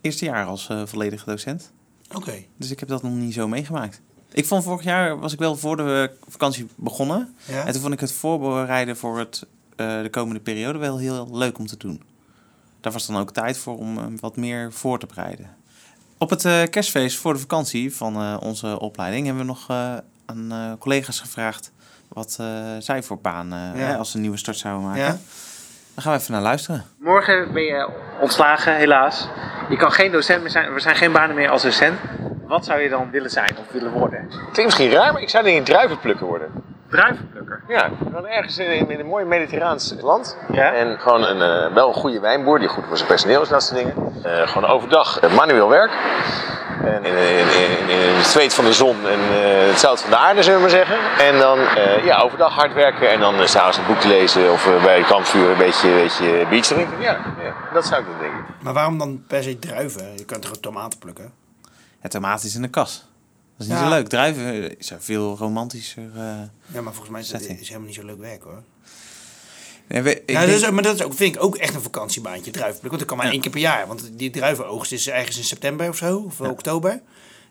eerste 0.00 0.24
jaar 0.24 0.46
als 0.46 0.70
volledige 0.84 1.24
docent. 1.30 1.70
Oké. 2.14 2.32
Dus 2.56 2.70
ik 2.70 2.80
heb 2.80 2.88
dat 2.88 3.02
nog 3.02 3.12
niet 3.12 3.34
zo 3.34 3.48
meegemaakt. 3.48 4.00
Ik 4.32 4.46
vond 4.46 4.64
vorig 4.64 4.82
jaar, 4.84 5.18
was 5.18 5.32
ik 5.32 5.38
wel 5.38 5.56
voor 5.56 5.76
de 5.76 6.10
vakantie 6.28 6.68
begonnen. 6.74 7.34
Ja? 7.44 7.64
En 7.66 7.72
toen 7.72 7.80
vond 7.80 7.92
ik 7.92 8.00
het 8.00 8.12
voorbereiden 8.12 8.96
voor 8.96 9.18
het, 9.18 9.46
eh, 9.76 10.02
de 10.02 10.10
komende 10.10 10.40
periode 10.40 10.78
wel 10.78 10.98
heel 10.98 11.28
leuk 11.32 11.58
om 11.58 11.66
te 11.66 11.76
doen. 11.76 12.02
Daar 12.80 12.92
was 12.92 13.06
dan 13.06 13.16
ook 13.16 13.32
tijd 13.32 13.58
voor 13.58 13.78
om 13.78 13.98
eh, 13.98 14.04
wat 14.20 14.36
meer 14.36 14.72
voor 14.72 14.98
te 14.98 15.06
bereiden. 15.06 15.56
Op 16.18 16.30
het 16.30 16.44
eh, 16.44 16.62
kerstfeest 16.70 17.18
voor 17.18 17.32
de 17.32 17.38
vakantie 17.38 17.94
van 17.94 18.14
eh, 18.16 18.36
onze 18.40 18.80
opleiding 18.80 19.26
hebben 19.26 19.42
we 19.46 19.50
nog 19.52 19.70
eh, 19.70 19.94
aan 20.26 20.52
eh, 20.52 20.72
collega's 20.78 21.20
gevraagd 21.20 21.72
wat 22.08 22.36
eh, 22.40 22.46
zij 22.78 23.02
voor 23.02 23.18
baan 23.18 23.52
eh, 23.52 23.58
Ja. 23.58 23.86
hè, 23.86 23.96
als 23.96 24.10
ze 24.10 24.14
een 24.16 24.22
nieuwe 24.22 24.36
start 24.36 24.56
zouden 24.56 24.84
maken. 24.86 25.02
Ja? 25.02 25.08
Daar 25.94 26.04
gaan 26.04 26.12
we 26.12 26.18
even 26.18 26.32
naar 26.32 26.42
luisteren. 26.42 26.84
Morgen 26.98 27.52
ben 27.52 27.62
je 27.62 27.90
ontslagen, 28.20 28.76
helaas. 28.76 29.28
Je 29.68 29.76
kan 29.76 29.92
geen 29.92 30.12
docent 30.12 30.40
meer 30.40 30.50
zijn. 30.50 30.72
Er 30.72 30.80
zijn 30.80 30.96
geen 30.96 31.12
banen 31.12 31.36
meer 31.36 31.50
als 31.50 31.62
docent. 31.62 31.98
Wat 32.46 32.64
zou 32.64 32.80
je 32.80 32.88
dan 32.88 33.10
willen 33.10 33.30
zijn 33.30 33.56
of 33.58 33.72
willen 33.72 33.92
worden? 33.92 34.28
Klinkt 34.28 34.64
misschien 34.64 34.90
raar, 34.90 35.12
maar 35.12 35.22
ik 35.22 35.28
zou 35.28 35.44
denk 35.44 35.58
ik 35.58 35.64
druivenplukker 35.64 36.26
worden. 36.26 36.48
Druivenplukker. 36.88 37.62
Ja, 37.68 37.90
gewoon 38.04 38.26
ergens 38.26 38.58
in, 38.58 38.90
in 38.90 39.00
een 39.00 39.06
mooi 39.06 39.24
mediterraans 39.24 39.94
land. 40.00 40.36
Ja? 40.52 40.72
En 40.72 40.98
gewoon 41.00 41.22
een, 41.22 41.42
eh, 41.42 41.74
wel 41.74 41.88
een 41.88 41.94
goede 41.94 42.20
wijnboer 42.20 42.58
die 42.58 42.68
goed 42.68 42.84
voor 42.88 42.96
zijn 42.96 43.08
personeel 43.08 43.42
is, 43.42 43.48
dat 43.48 43.62
soort 43.62 43.78
dingen. 43.78 43.94
Eh, 44.22 44.48
gewoon 44.48 44.70
overdag 44.70 45.20
eh, 45.20 45.34
manueel 45.34 45.68
werk. 45.68 45.90
En 46.84 47.04
in, 47.04 47.16
in, 47.16 47.48
in, 47.88 47.88
in 48.08 48.14
het 48.14 48.26
zweet 48.26 48.54
van 48.54 48.64
de 48.64 48.72
zon 48.72 48.96
en 49.06 49.18
eh, 49.20 49.68
het 49.68 49.78
zout 49.78 50.00
van 50.00 50.10
de 50.10 50.16
aarde, 50.16 50.42
zullen 50.42 50.56
we 50.58 50.66
maar 50.66 50.76
zeggen. 50.86 50.98
En 51.26 51.38
dan 51.38 51.58
eh, 51.58 52.04
ja, 52.04 52.20
overdag 52.20 52.54
hard 52.54 52.72
werken 52.74 53.10
en 53.10 53.20
dan 53.20 53.40
uh, 53.40 53.46
s'avonds 53.46 53.76
een 53.78 53.86
boek 53.86 54.04
lezen 54.04 54.52
of 54.52 54.66
eh, 54.66 54.82
bij 54.82 54.98
het 54.98 55.06
kampvuur 55.06 55.50
een 55.50 55.58
beetje, 55.58 55.88
beetje 55.88 56.46
biertje 56.50 56.74
drinken. 56.74 57.00
Ja, 57.00 57.12
ja, 57.42 57.54
dat 57.72 57.86
zou 57.86 58.00
ik 58.00 58.06
doen, 58.06 58.18
denk 58.20 58.32
ik. 58.32 58.44
Maar 58.62 58.72
waarom 58.72 58.98
dan 58.98 59.24
per 59.26 59.42
se 59.42 59.58
druiven? 59.58 60.16
Je 60.16 60.24
kan 60.24 60.40
toch 60.40 60.50
ook 60.50 60.62
tomaten 60.62 60.98
plukken? 60.98 61.32
Het 62.00 62.10
tomaat 62.10 62.42
is 62.42 62.54
in 62.54 62.62
de 62.62 62.68
kas. 62.68 63.06
Dat 63.56 63.66
is 63.66 63.72
niet 63.72 63.82
Ja. 63.82 63.88
zo 63.88 63.90
leuk. 63.90 64.08
Druiven 64.08 64.78
is 64.78 64.90
een 64.90 65.02
veel 65.02 65.36
romantischer. 65.38 66.02
eh 66.16 66.22
Ja, 66.66 66.80
maar 66.80 66.92
volgens 66.92 67.08
mij 67.10 67.20
is 67.20 67.32
is 67.32 67.46
helemaal 67.68 67.86
niet 67.86 67.94
zo 67.94 68.04
leuk 68.04 68.18
werk 68.20 68.42
hoor. 68.42 68.62
Nee, 69.88 70.02
we- 70.02 70.10
ik 70.20 70.30
ja, 70.30 70.40
denk- 70.40 70.52
dat 70.52 70.62
is, 70.62 70.70
maar 70.70 70.82
dat 70.82 70.94
is 70.94 71.02
ook, 71.02 71.14
vind 71.14 71.34
ik 71.34 71.42
ook 71.42 71.56
echt 71.56 71.74
een 71.74 71.80
vakantiebaantje, 71.80 72.50
druivenplukken. 72.50 72.88
Want 72.88 72.98
dat 72.98 73.08
kan 73.08 73.16
maar 73.16 73.26
Ja. 73.26 73.32
één 73.32 73.40
keer 73.40 73.50
per 73.50 73.60
jaar. 73.60 73.86
Want 73.86 74.10
die 74.18 74.30
druivenoogst 74.30 74.92
is 74.92 75.08
ergens 75.08 75.36
in 75.38 75.44
september 75.44 75.88
of 75.88 75.96
zo, 75.96 76.16
of 76.18 76.40
oktober. 76.40 77.00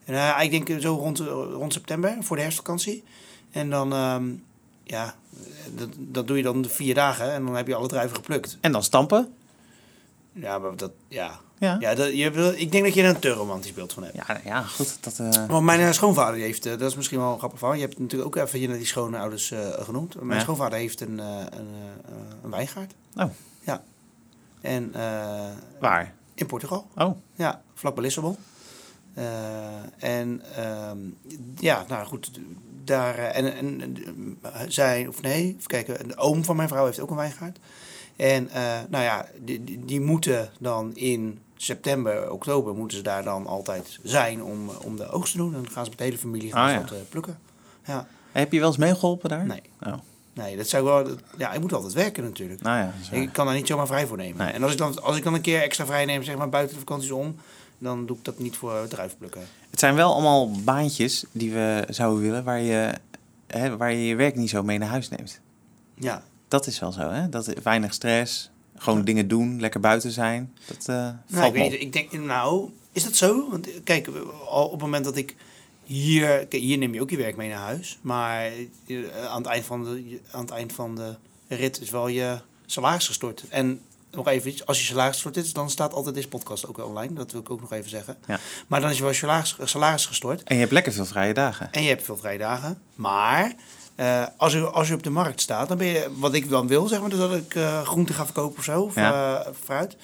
En 0.06 0.13
eh, 0.15 0.44
ik 0.44 0.51
denk 0.65 0.82
zo 0.82 0.94
rond, 0.96 1.20
rond 1.54 1.74
september, 1.74 2.18
voor 2.22 2.36
de 2.36 2.42
herfstvakantie. 2.42 3.04
En 3.51 3.70
dan, 3.70 3.94
ehm, 3.94 4.24
ja, 4.84 5.15
dat, 5.75 5.89
dat 5.98 6.27
doe 6.27 6.38
je 6.38 6.44
dan 6.44 6.62
de 6.62 6.70
vier 6.70 6.94
dagen 6.94 7.32
en 7.34 7.46
dan 7.46 7.56
heb 7.56 7.68
je 7.68 7.75
alle 7.75 7.88
druiven 7.88 8.15
geplukt. 8.15 8.58
En 8.62 8.72
dan 8.72 8.84
stampen. 8.84 9.34
Ja, 10.36 10.58
maar 10.60 10.75
dat, 10.75 10.92
ja. 11.08 11.39
Ja. 11.60 11.77
ja 11.80 11.96
dat, 11.96 12.18
je 12.18 12.32
wil, 12.32 12.51
ik 12.51 12.72
denk 12.72 12.84
dat 12.84 12.94
je 12.94 13.01
er 13.04 13.10
een 13.10 13.20
te 13.20 13.30
romantisch 13.30 13.74
beeld 13.74 13.94
van 13.94 14.04
hebt. 14.04 14.15
Ja, 14.15 14.24
nou 14.27 14.39
ja 14.46 14.62
goed. 14.62 14.98
Dat, 15.04 15.20
eh, 15.20 15.46
Want 15.48 15.65
mijn 15.65 15.80
eh, 15.80 15.92
schoonvader 15.92 16.34
die 16.36 16.44
heeft, 16.44 16.65
eh, 16.65 16.72
dat 16.77 16.89
is 16.89 16.96
misschien 16.96 17.20
wel 17.20 17.32
een 17.32 17.38
grappig 17.38 17.60
van. 17.60 17.75
Je 17.77 17.82
hebt 17.86 18.00
natuurlijk 18.00 18.38
ook 18.38 18.46
even 18.46 18.60
je 18.60 18.68
die 18.68 18.86
schoonouders 18.86 19.51
eh 19.51 19.60
genoemd. 19.84 20.15
Mijn 20.22 20.38
Ja. 20.39 20.44
schoonvader 20.44 20.77
heeft 20.77 21.01
een, 21.01 21.18
een, 21.18 21.68
een 22.44 22.50
wijngaard. 22.50 22.94
Oh. 23.15 23.30
Ja. 23.62 23.84
En 24.62 24.92
waar? 25.80 26.13
in 26.34 26.46
Portugal. 26.46 26.88
Oh, 26.98 27.18
Ja, 27.36 27.62
vlak 27.74 27.94
bij 27.96 28.04
Lissabon. 28.04 28.38
En 29.98 30.42
ehm, 30.56 30.98
ja, 31.60 31.86
nou 31.88 32.06
goed, 32.06 32.32
daar. 32.84 33.18
en, 33.18 33.56
en, 33.56 33.82
en, 33.82 34.38
eh, 34.42 34.62
zij, 34.68 35.08
of 35.08 35.22
nee, 35.22 35.44
even 35.46 35.68
kijken, 35.68 36.08
de 36.08 36.18
oom 36.18 36.44
van 36.44 36.56
mijn 36.56 36.68
vrouw 36.68 36.86
heeft 36.86 37.00
ook 37.00 37.10
een 37.10 37.15
wijngaard. 37.15 37.60
En 38.15 38.50
eh, 38.50 38.63
nou 38.89 39.03
ja, 39.03 39.25
die, 39.39 39.63
die, 39.63 39.86
die 39.86 40.01
moeten 40.01 40.50
dan 40.60 40.95
in 40.95 41.39
september, 41.55 42.31
oktober, 42.31 42.75
moeten 42.75 42.98
ze 42.98 43.03
daar 43.03 43.24
dan 43.24 43.48
altijd 43.48 44.00
zijn 44.03 44.43
om, 44.43 44.69
om 44.69 44.95
de 44.98 45.10
oogst 45.10 45.31
te 45.31 45.38
doen. 45.38 45.55
En 45.55 45.62
dan 45.63 45.72
gaan 45.72 45.84
ze 45.84 45.89
met 45.89 46.00
de 46.00 46.05
hele 46.05 46.17
familie 46.17 46.51
gaan 46.51 46.67
Ah, 46.67 46.74
ja. 46.89 46.95
eh, 46.95 47.01
plukken. 47.10 47.39
Ja, 47.86 48.07
Heb 48.31 48.51
je 48.51 48.60
wel 48.60 48.67
eens 48.67 48.77
meegeholpen 48.77 49.29
daar? 49.29 49.45
nee. 49.45 49.62
Oh. 49.86 49.93
Nee, 50.34 50.57
dat 50.57 50.67
zou 50.67 51.00
ik 51.00 51.05
wel. 51.07 51.15
Ja, 51.38 51.53
ik 51.53 51.62
moet 51.62 51.74
altijd 51.74 51.93
werken 51.93 52.24
natuurlijk. 52.24 52.62
Nou 52.62 52.77
ja. 52.77 53.17
Ik 53.17 53.31
kan 53.34 53.45
daar 53.45 53.55
niet 53.55 53.67
zomaar 53.67 53.88
vrij 53.88 54.07
voor 54.07 54.17
nemen. 54.17 54.45
Nee. 54.45 54.53
En 54.53 54.63
als 54.63 54.72
ik, 54.72 54.77
dan, 54.77 55.01
als 55.03 55.17
ik 55.17 55.24
dan 55.24 55.34
een 55.34 55.41
keer 55.41 55.62
extra 55.62 55.86
vrij 55.86 56.05
neem, 56.05 56.24
zeg 56.24 56.38
maar 56.38 56.50
buiten 56.50 56.74
de 56.74 56.79
vakanties 56.79 57.12
om, 57.12 57.36
dan 57.77 58.05
doe 58.05 58.17
ik 58.17 58.24
dat 58.25 58.39
niet 58.39 58.57
voor 58.57 58.88
druivenplukken. 58.88 59.41
Het 59.69 59.79
zijn 59.79 59.95
wel 59.95 60.13
allemaal 60.13 60.51
baantjes 60.63 61.25
die 61.31 61.51
we 61.51 61.84
zouden 61.89 62.22
willen 62.24 62.43
waar 62.43 62.60
je, 62.62 62.93
hè, 63.48 63.77
waar 63.77 63.91
je 63.93 64.05
je 64.05 64.15
werk 64.15 64.36
niet 64.36 64.50
zo 64.50 64.63
mee 64.63 64.77
naar 64.77 64.89
huis 64.89 65.10
neemt. 65.10 65.39
Ja, 65.93 66.24
Dat 66.56 66.68
is 66.68 66.80
wel 66.80 66.92
zo, 66.92 67.10
hè? 67.10 67.30
Dat, 67.30 67.54
weinig 67.64 67.94
stress, 67.94 68.50
gewoon 68.78 69.04
dingen 69.04 69.28
doen, 69.28 69.60
lekker 69.60 69.80
buiten 69.80 70.12
zijn. 70.12 70.54
Dat 70.68 70.78
eh 70.78 70.96
nou, 70.96 71.16
valt 71.28 71.56
ik, 71.56 71.62
weet 71.62 71.72
niet, 71.72 71.82
ik 71.82 71.94
denk, 71.94 72.12
nou, 72.12 72.70
is 72.92 73.04
dat 73.04 73.16
zo? 73.16 73.50
Want 73.50 73.68
eh, 73.68 73.74
kijk, 73.84 74.10
al 74.48 74.66
op 74.66 74.72
het 74.72 74.82
moment 74.82 75.06
dat 75.06 75.16
ik 75.16 75.36
hier, 75.84 76.46
hier 76.50 76.78
neem 76.78 76.94
je 76.94 77.02
ook 77.02 77.10
je 77.10 77.18
werk 77.18 77.36
mee 77.36 77.50
naar 77.50 77.60
huis, 77.60 77.98
maar 78.02 78.46
eh, 78.88 79.26
aan 79.28 79.38
het 79.38 79.52
eind 79.52 79.66
van 79.66 79.84
de, 79.84 80.20
aan 80.32 80.42
het 80.42 80.52
eind 80.52 80.74
van 80.74 80.96
de 80.96 81.16
rit 81.48 81.82
is 81.82 81.90
wel 81.90 82.08
je 82.08 82.38
salaris 82.66 83.08
gestort. 83.08 83.44
En 83.50 83.82
nog 84.12 84.28
even 84.28 84.50
iets, 84.50 84.66
als 84.66 84.80
je 84.80 84.86
salaris 84.86 85.14
gestort 85.14 85.38
is, 85.38 85.54
dan 85.54 85.70
staat 85.70 85.94
altijd 85.94 86.16
deze 86.16 86.28
podcast 86.28 86.68
ook 86.68 86.86
online. 86.86 87.14
Dat 87.14 87.32
wil 87.32 87.42
ik 87.42 87.50
ook 87.50 87.62
nog 87.62 87.72
even 87.72 87.90
zeggen. 87.90 88.18
Ja. 88.28 88.40
Maar 88.68 88.82
dan 88.82 88.90
is 88.90 88.98
je 88.98 89.04
wel 89.04 89.14
salaris, 89.14 89.56
salaris 89.64 90.06
gestort. 90.06 90.44
En 90.44 90.56
je 90.56 90.62
hebt 90.62 90.74
lekker 90.74 90.94
veel 90.94 91.06
vrije 91.06 91.34
dagen. 91.34 91.72
En 91.72 91.82
je 91.82 91.90
hebt 91.90 92.04
veel 92.04 92.18
vrijdagen. 92.18 92.82
Maar 92.96 93.56
eh, 93.96 94.24
als, 94.38 94.54
je, 94.54 94.60
als 94.70 94.88
je 94.88 94.94
op 94.94 95.04
de 95.04 95.10
markt 95.10 95.42
staat, 95.42 95.68
dan 95.68 95.78
ben 95.78 95.88
je, 95.88 96.10
wat 96.18 96.34
ik 96.34 96.50
dan 96.50 96.68
wil, 96.68 96.88
zeg 96.88 97.00
maar, 97.00 97.10
dus 97.10 97.20
dat 97.20 97.34
ik 97.34 97.56
eh 97.56 97.82
groente 97.82 98.14
ga 98.14 98.25
verkopen 98.25 98.58
of 98.58 98.64
zo, 98.64 98.82
of 98.82 98.96
Ja. 98.96 99.40
eh, 99.44 99.52
fruit. 99.64 99.96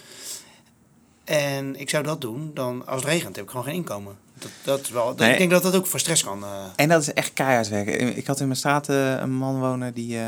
En 1.24 1.80
ik 1.80 1.90
zou 1.90 2.04
dat 2.04 2.22
doen, 2.22 2.52
dan 2.54 2.88
als 2.88 3.02
het 3.02 3.10
regent 3.12 3.36
heb 3.36 3.46
ik 3.46 3.50
gewoon 3.52 3.66
geen 3.66 3.76
inkomen. 3.76 4.16
Dat, 4.40 4.52
dat 4.64 4.82
is 4.82 4.90
wel, 4.90 5.06
dat- 5.06 5.18
Nee. 5.18 5.32
Ik 5.32 5.38
denk 5.38 5.52
dat 5.52 5.64
dat 5.64 5.76
ook 5.76 5.88
voor 5.88 6.00
stress 6.00 6.24
kan. 6.24 6.44
En 6.76 6.90
dat 6.90 7.02
is 7.02 7.14
echt 7.14 7.34
keihard 7.34 7.70
werken. 7.70 8.18
Ik 8.18 8.28
had 8.28 8.40
in 8.40 8.46
mijn 8.46 8.58
straat 8.58 8.88
een 8.88 9.32
man 9.34 9.60
wonen 9.60 9.94
die 9.94 10.20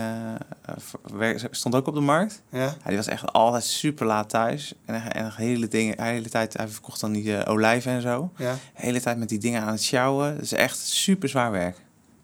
stond 1.51 1.75
ook 1.75 1.88
op 1.88 1.93
de 1.93 2.00
markt. 2.00 2.41
ja? 2.50 2.75
Die 2.88 2.96
was 2.96 3.08
echt 3.08 3.34
altijd 3.34 3.63
super 3.63 4.05
laat 4.05 4.29
thuis. 4.29 4.74
En, 4.86 5.01
hij- 5.01 5.12
en 5.12 5.32
hele, 5.36 5.67
dingen, 5.67 6.01
hele 6.03 6.29
tijd, 6.29 6.58
hij 6.58 6.67
verkocht 6.67 7.00
dan 7.00 7.12
die 7.12 7.46
olijven 7.46 7.91
en 7.91 8.01
zo. 8.01 8.32
Ja, 8.38 8.53
De 8.53 8.58
hele 8.74 9.01
tijd 9.01 9.17
met 9.17 9.29
die 9.29 9.39
dingen 9.39 9.62
aan 9.62 9.72
het 9.72 9.84
sjouwen. 9.84 10.34
Dat 10.34 10.43
is 10.43 10.53
echt 10.53 10.77
super 10.79 11.29
zwaar 11.29 11.51
werk. 11.51 11.77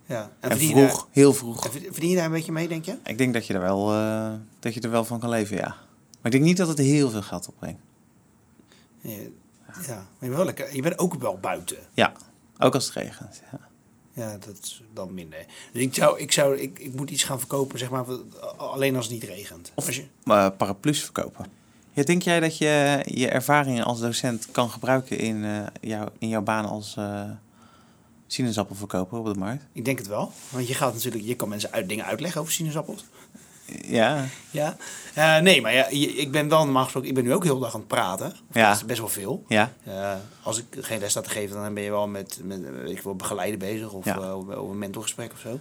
Ja. 0.10 0.32
En, 0.40 0.58
vroeg, 0.58 1.08
heel 1.12 1.34
vroeg. 1.34 1.68
verdien 1.72 2.10
je 2.10 2.16
daar 2.16 2.26
een 2.26 2.32
beetje 2.32 2.52
mee, 2.52 2.68
denk 2.68 2.86
je? 2.86 2.98
Ik 3.04 3.18
denk 3.18 3.34
dat 3.34 3.48
je 3.48 3.54
er 3.54 3.60
wel, 3.60 3.92
eh, 3.94 4.32
dat 4.60 4.74
je 4.74 4.82
er 4.82 4.90
wel 4.90 5.06
van 5.06 5.20
kan 5.20 5.30
leven, 5.30 5.58
ja. 5.58 5.68
Maar 5.68 6.26
ik 6.26 6.32
denk 6.32 6.44
niet 6.44 6.58
dat 6.58 6.68
het 6.68 6.78
heel 6.78 7.10
veel 7.10 7.22
geld 7.22 7.48
opbrengt. 7.48 7.80
Ja, 9.02 9.12
ja. 9.88 9.96
maar 9.96 10.06
je, 10.20 10.26
bent 10.26 10.36
wel 10.36 10.46
lekker, 10.46 10.76
je 10.76 10.82
bent 10.82 11.00
ook 11.00 11.14
wel 11.14 11.38
buiten. 11.38 11.78
Ja, 11.94 12.14
ook 12.58 12.74
als 12.74 12.86
het 12.86 12.94
regent. 12.94 13.42
Ja. 13.52 13.60
Ja, 14.14 14.38
dat 14.38 14.58
is 14.62 14.84
dan 14.94 15.14
minder. 15.14 15.46
Dus 15.74 15.82
ik, 15.82 15.96
zou, 15.96 16.20
ik, 16.20 16.32
zou, 16.32 16.58
ik, 16.58 16.80
ik 16.80 16.96
moet 16.96 17.10
iets 17.10 17.24
gaan 17.24 17.40
verkopen, 17.40 17.80
zeg 17.80 17.90
maar, 17.90 18.06
alleen 18.58 18.96
als 18.96 19.06
het 19.06 19.14
niet 19.14 19.24
regent. 19.24 19.72
Of- 19.76 19.86
Als 19.88 19.96
je, 19.96 20.06
Maar 20.24 20.52
paraplu's 20.52 21.04
verkopen. 21.04 21.46
Ja, 21.94 22.04
denk 22.04 22.22
jij 22.22 22.40
dat 22.40 22.58
je 22.58 23.02
je 23.06 23.30
ervaringen 23.30 23.84
als 23.84 24.00
docent 24.00 24.48
kan 24.52 24.70
gebruiken 24.70 25.18
in, 25.18 25.44
eh, 25.46 25.66
jouw, 25.82 26.08
in 26.18 26.28
jouw 26.28 26.42
baan 26.42 26.66
als 26.66 26.96
eh 28.30 28.36
sinaasappelverkoper 28.36 29.18
op 29.20 29.26
de 29.34 29.40
markt? 29.40 29.64
Ik 29.74 29.86
denk 29.86 29.98
het 29.98 30.08
wel. 30.08 30.32
Want 30.50 30.68
je 30.68 30.74
gaat 30.74 30.94
natuurlijk, 30.94 31.24
je 31.24 31.36
kan 31.36 31.50
mensen 31.50 31.72
uit, 31.72 31.90
dingen 31.90 32.06
uitleggen 32.06 32.42
over 32.42 32.54
sinaasappels. 32.54 33.06
Ja, 33.82 34.26
Ja. 34.52 34.76
Eh, 35.14 35.38
nee, 35.40 35.62
maar 35.62 35.74
ja, 35.74 35.88
ik 35.90 36.32
ben 36.32 36.50
wel 36.50 36.64
normaal 36.64 36.84
gesproken, 36.84 37.10
ik 37.10 37.16
ben 37.16 37.24
nu 37.24 37.34
ook 37.34 37.44
heel 37.44 37.60
dag 37.60 37.74
aan 37.74 37.80
het 37.80 37.88
praten. 37.90 38.34
Ja. 38.52 38.68
Dat 38.68 38.76
is 38.78 38.86
best 38.86 39.00
wel 39.00 39.10
veel. 39.10 39.44
ja, 39.48 39.72
Eh, 39.84 40.14
als 40.44 40.58
ik 40.58 40.66
geen 40.80 41.00
les 41.00 41.12
sta 41.12 41.22
te 41.22 41.30
geven, 41.30 41.56
dan 41.62 41.74
ben 41.74 41.84
je 41.84 41.90
wel 41.90 42.08
met, 42.08 42.40
met 42.44 42.60
ik 42.86 43.02
wel, 43.02 43.16
begeleiden 43.16 43.60
bezig 43.60 43.92
of 43.92 44.06
Ja. 44.06 44.36
of 44.36 44.70
een 44.70 44.78
mentorgesprek 44.78 45.32
of 45.32 45.40
zo. 45.40 45.60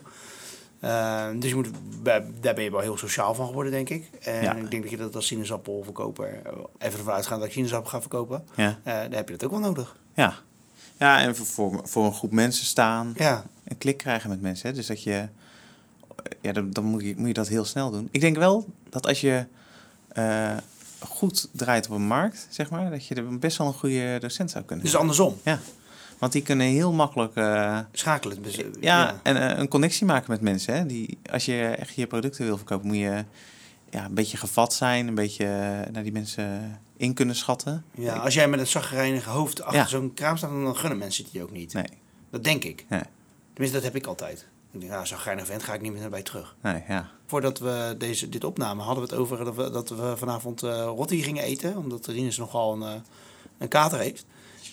Dus 1.38 1.50
je 1.50 1.54
moet, 1.54 1.68
daar 2.40 2.54
ben 2.54 2.62
je 2.64 2.70
wel 2.70 2.80
heel 2.80 2.96
sociaal 2.96 3.34
van 3.34 3.46
geworden, 3.46 3.72
denk 3.72 3.88
ik. 3.88 4.10
En 4.20 4.42
Ja. 4.42 4.54
ik 4.54 4.70
denk 4.70 4.82
dat 4.82 4.90
je 4.90 4.96
dat 4.96 5.14
als 5.14 5.26
sinaasappelverkoper, 5.26 6.42
even 6.78 6.98
ervan 6.98 7.14
uitgaan 7.14 7.38
dat 7.38 7.48
ik 7.48 7.54
sinaasappel 7.54 7.90
ga 7.90 8.00
verkopen, 8.00 8.44
ja, 8.56 8.78
dan 8.84 9.12
heb 9.12 9.28
je 9.28 9.36
dat 9.36 9.44
ook 9.44 9.50
wel 9.50 9.60
nodig. 9.60 9.96
ja. 10.14 10.34
Ja, 10.98 11.20
en 11.20 11.36
voor- 11.36 11.80
voor, 11.84 12.04
een 12.04 12.14
groep 12.14 12.32
mensen 12.32 12.66
staan, 12.66 13.12
Ja, 13.16 13.44
een 13.64 13.78
klik 13.78 13.96
krijgen 13.96 14.30
met 14.30 14.40
mensen. 14.40 14.68
Hè? 14.68 14.74
Dus 14.74 14.86
dat 14.86 15.02
je, 15.02 15.28
ja, 16.40 16.52
dan, 16.52 16.70
dan 16.70 16.84
moet, 16.84 17.02
je, 17.02 17.14
moet 17.16 17.26
je 17.26 17.32
dat 17.32 17.48
heel 17.48 17.64
snel 17.64 17.90
doen. 17.90 18.08
Ik 18.10 18.20
denk 18.20 18.36
wel 18.36 18.66
dat 18.90 19.06
als 19.06 19.20
je 19.20 19.46
eh, 20.08 20.56
goed 20.98 21.48
draait 21.52 21.86
op 21.88 21.94
een 21.94 22.06
markt, 22.06 22.46
zeg 22.50 22.70
maar, 22.70 22.90
dat 22.90 23.06
je 23.06 23.14
er 23.14 23.38
best 23.38 23.58
wel 23.58 23.66
een 23.66 23.72
goede 23.72 24.16
docent 24.20 24.50
zou 24.50 24.64
kunnen 24.64 24.84
dus 24.84 24.96
andersom. 24.96 25.36
Ja, 25.44 25.58
want 26.18 26.32
die 26.32 26.42
kunnen 26.42 26.66
heel 26.66 26.92
makkelijk 26.92 27.34
eh, 27.34 27.78
Schakelen. 27.92 28.42
Dus, 28.42 28.56
eh, 28.56 28.66
ja, 28.80 29.20
En, 29.22 29.60
een 29.60 29.68
connectie 29.68 30.06
maken 30.06 30.30
met 30.30 30.40
mensen. 30.40 30.74
Hè? 30.74 30.86
Die, 30.86 31.18
als 31.30 31.44
je 31.44 31.62
echt 31.78 31.94
je 31.94 32.06
producten 32.06 32.44
wil 32.44 32.56
verkopen, 32.56 32.86
moet 32.86 32.96
je 32.96 33.24
ja, 33.90 34.04
een 34.04 34.14
beetje 34.14 34.36
gevat 34.36 34.72
zijn, 34.74 35.06
een 35.08 35.14
beetje 35.14 35.44
eh, 35.44 35.92
naar 35.92 36.02
die 36.02 36.12
mensen 36.12 36.80
in 36.96 37.14
kunnen 37.14 37.34
schatten. 37.36 37.84
Ja, 37.94 38.16
als 38.16 38.34
jij 38.34 38.48
met 38.48 38.60
een 38.60 38.66
zagrijnige 38.66 39.30
hoofd 39.30 39.62
achter 39.62 39.80
Ja. 39.80 39.86
zo'n 39.86 40.14
kraam 40.14 40.36
staat, 40.36 40.50
dan 40.50 40.76
gunnen 40.76 40.98
mensen 40.98 41.24
het 41.24 41.32
je 41.32 41.42
ook 41.42 41.50
niet. 41.52 41.72
Nee, 41.72 41.84
Dat 42.30 42.44
denk 42.44 42.64
ik. 42.64 42.84
nee, 42.88 43.02
Tenminste, 43.52 43.76
dat 43.82 43.92
heb 43.92 43.96
ik 44.02 44.06
altijd. 44.06 44.46
Ik 44.72 44.80
denk, 44.80 44.92
nou, 44.92 45.06
zo'n 45.06 45.18
geinig 45.18 45.46
vent 45.46 45.62
ga 45.62 45.74
ik 45.74 45.80
niet 45.80 45.92
meer 45.92 46.00
naar 46.00 46.10
bij 46.10 46.22
terug. 46.22 46.56
nee, 46.62 46.82
ja. 46.88 47.08
Voordat 47.26 47.58
we 47.58 47.94
deze, 47.98 48.28
dit 48.28 48.44
opnamen, 48.44 48.84
hadden 48.84 49.04
we 49.04 49.10
het 49.10 49.18
over 49.20 49.44
dat 49.44 49.54
we, 49.54 49.70
dat 49.70 49.88
we 49.88 50.14
vanavond 50.16 50.62
eh 50.62 50.70
rotti 50.84 51.22
gingen 51.22 51.42
eten. 51.44 51.76
Omdat 51.76 52.06
Rinus 52.06 52.36
nogal 52.36 52.72
een, 52.72 52.82
eh, 52.82 53.00
een 53.58 53.68
kater 53.68 53.98
heeft. 53.98 54.24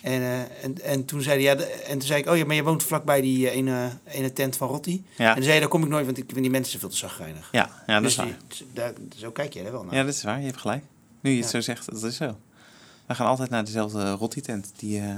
En, 0.06 0.22
eh, 0.22 0.64
en, 0.64 0.82
en, 0.84 1.06
toen 1.06 1.22
zei 1.22 1.44
hij, 1.46 1.56
ja, 1.58 1.64
en 1.66 1.92
toen 1.98 2.08
zei 2.08 2.20
ik, 2.22 2.28
oh 2.30 2.38
ja, 2.38 2.46
maar 2.46 2.56
je 2.56 2.64
woont 2.64 2.84
vlakbij 2.84 3.22
die 3.22 3.50
eh, 3.50 3.56
ene, 3.56 3.90
ene 4.08 4.34
tent 4.34 4.58
van 4.58 4.68
Rotti. 4.68 5.04
Ja. 5.18 5.28
En 5.28 5.34
toen 5.34 5.42
zei 5.44 5.50
hij, 5.52 5.60
daar 5.60 5.70
kom 5.70 5.84
ik 5.84 5.90
nooit, 5.90 6.06
want 6.06 6.18
ik 6.18 6.24
vind 6.28 6.42
die 6.42 6.50
mensen 6.50 6.80
veel 6.80 6.90
te 6.90 6.96
zagrijnig. 6.96 7.50
Ja, 7.52 7.70
ja, 7.88 7.94
dat 7.94 8.02
dus 8.04 8.12
is 8.12 8.18
waar. 8.18 8.26
die- 8.26 8.36
dus 8.48 8.64
daar, 8.74 8.94
zo 9.18 9.32
kijk 9.32 9.54
je 9.54 9.62
er 9.64 9.72
wel 9.72 9.84
naar. 9.84 9.96
Ja, 9.96 10.04
dat 10.04 10.14
is 10.14 10.24
waar. 10.24 10.40
Je 10.40 10.46
hebt 10.46 10.58
gelijk. 10.60 10.84
Nu 11.22 11.30
je 11.32 11.36
het 11.36 11.46
Ja. 11.46 11.52
zo 11.52 11.60
zegt, 11.62 11.92
dat 11.92 12.04
is 12.04 12.16
zo. 12.16 12.38
We 13.06 13.16
gaan 13.16 13.28
altijd 13.28 13.50
naar 13.50 13.66
dezelfde 13.66 14.12
rotti-tent. 14.12 14.72
Die, 14.76 15.00
eh, 15.02 15.16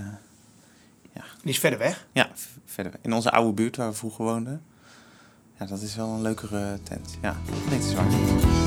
Die 1.41 1.51
is 1.51 1.59
verder 1.59 1.79
weg. 1.79 2.07
ja, 2.11 2.29
verder 2.65 2.91
in 3.01 3.13
onze 3.13 3.31
oude 3.31 3.51
buurt 3.53 3.75
waar 3.75 3.89
we 3.89 3.95
vroeger 3.95 4.25
woonden. 4.25 4.61
Ja, 5.59 5.65
dat 5.65 5.81
is 5.81 5.95
wel 5.95 6.07
een 6.07 6.21
leukere 6.21 6.79
tent. 6.83 7.17
Ja, 7.21 7.35
nee, 7.69 7.77
het 7.79 7.85
is 7.87 7.93
waar. 7.93 8.66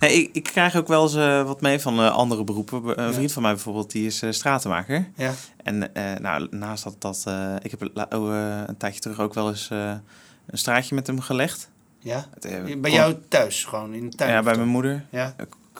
Nee, 0.00 0.12
ik, 0.22 0.30
ik 0.32 0.42
krijg 0.42 0.76
ook 0.76 0.88
wel 0.88 1.02
eens 1.02 1.14
eh, 1.14 1.42
wat 1.46 1.60
mee 1.60 1.80
van 1.80 1.98
eh, 1.98 2.10
andere 2.10 2.44
beroepen. 2.44 2.98
Een 3.00 3.06
Ja. 3.06 3.12
vriend 3.12 3.32
van 3.32 3.42
mij 3.42 3.52
bijvoorbeeld, 3.52 3.90
die 3.90 4.06
is 4.06 4.22
eh, 4.22 4.30
stratenmaker. 4.30 5.08
Ja. 5.16 5.32
En 5.64 5.90
nou, 6.22 6.46
naast 6.50 6.84
dat, 6.84 6.94
dat 6.98 7.24
ik 7.62 7.70
heb 7.70 7.90
oh, 8.14 8.34
een 8.66 8.76
tijdje 8.76 9.00
terug 9.00 9.20
ook 9.20 9.34
wel 9.34 9.48
eens 9.48 9.68
een 9.70 10.58
straatje 10.58 10.94
met 10.94 11.06
hem 11.06 11.20
gelegd. 11.20 11.68
ja. 11.98 12.26
Het, 12.40 12.80
Bij 12.80 12.90
jou 12.90 13.14
thuis, 13.28 13.64
gewoon 13.64 13.92
in 13.94 14.10
de 14.10 14.16
tuin? 14.16 14.30
Ja, 14.32 14.42
bij 14.42 14.56
mijn 14.56 14.68
moeder. 14.68 15.04
Ja. 15.10 15.34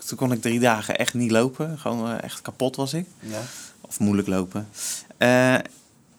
Toen 0.06 0.18
kon 0.18 0.32
ik 0.32 0.40
drie 0.40 0.60
dagen 0.60 0.98
echt 0.98 1.14
niet 1.14 1.30
lopen. 1.30 1.78
Gewoon 1.78 2.18
echt 2.20 2.42
kapot 2.42 2.76
was 2.76 2.94
ik. 2.94 3.06
ja. 3.20 3.40
Of 3.80 3.98
moeilijk 4.00 4.28
lopen. 4.28 4.68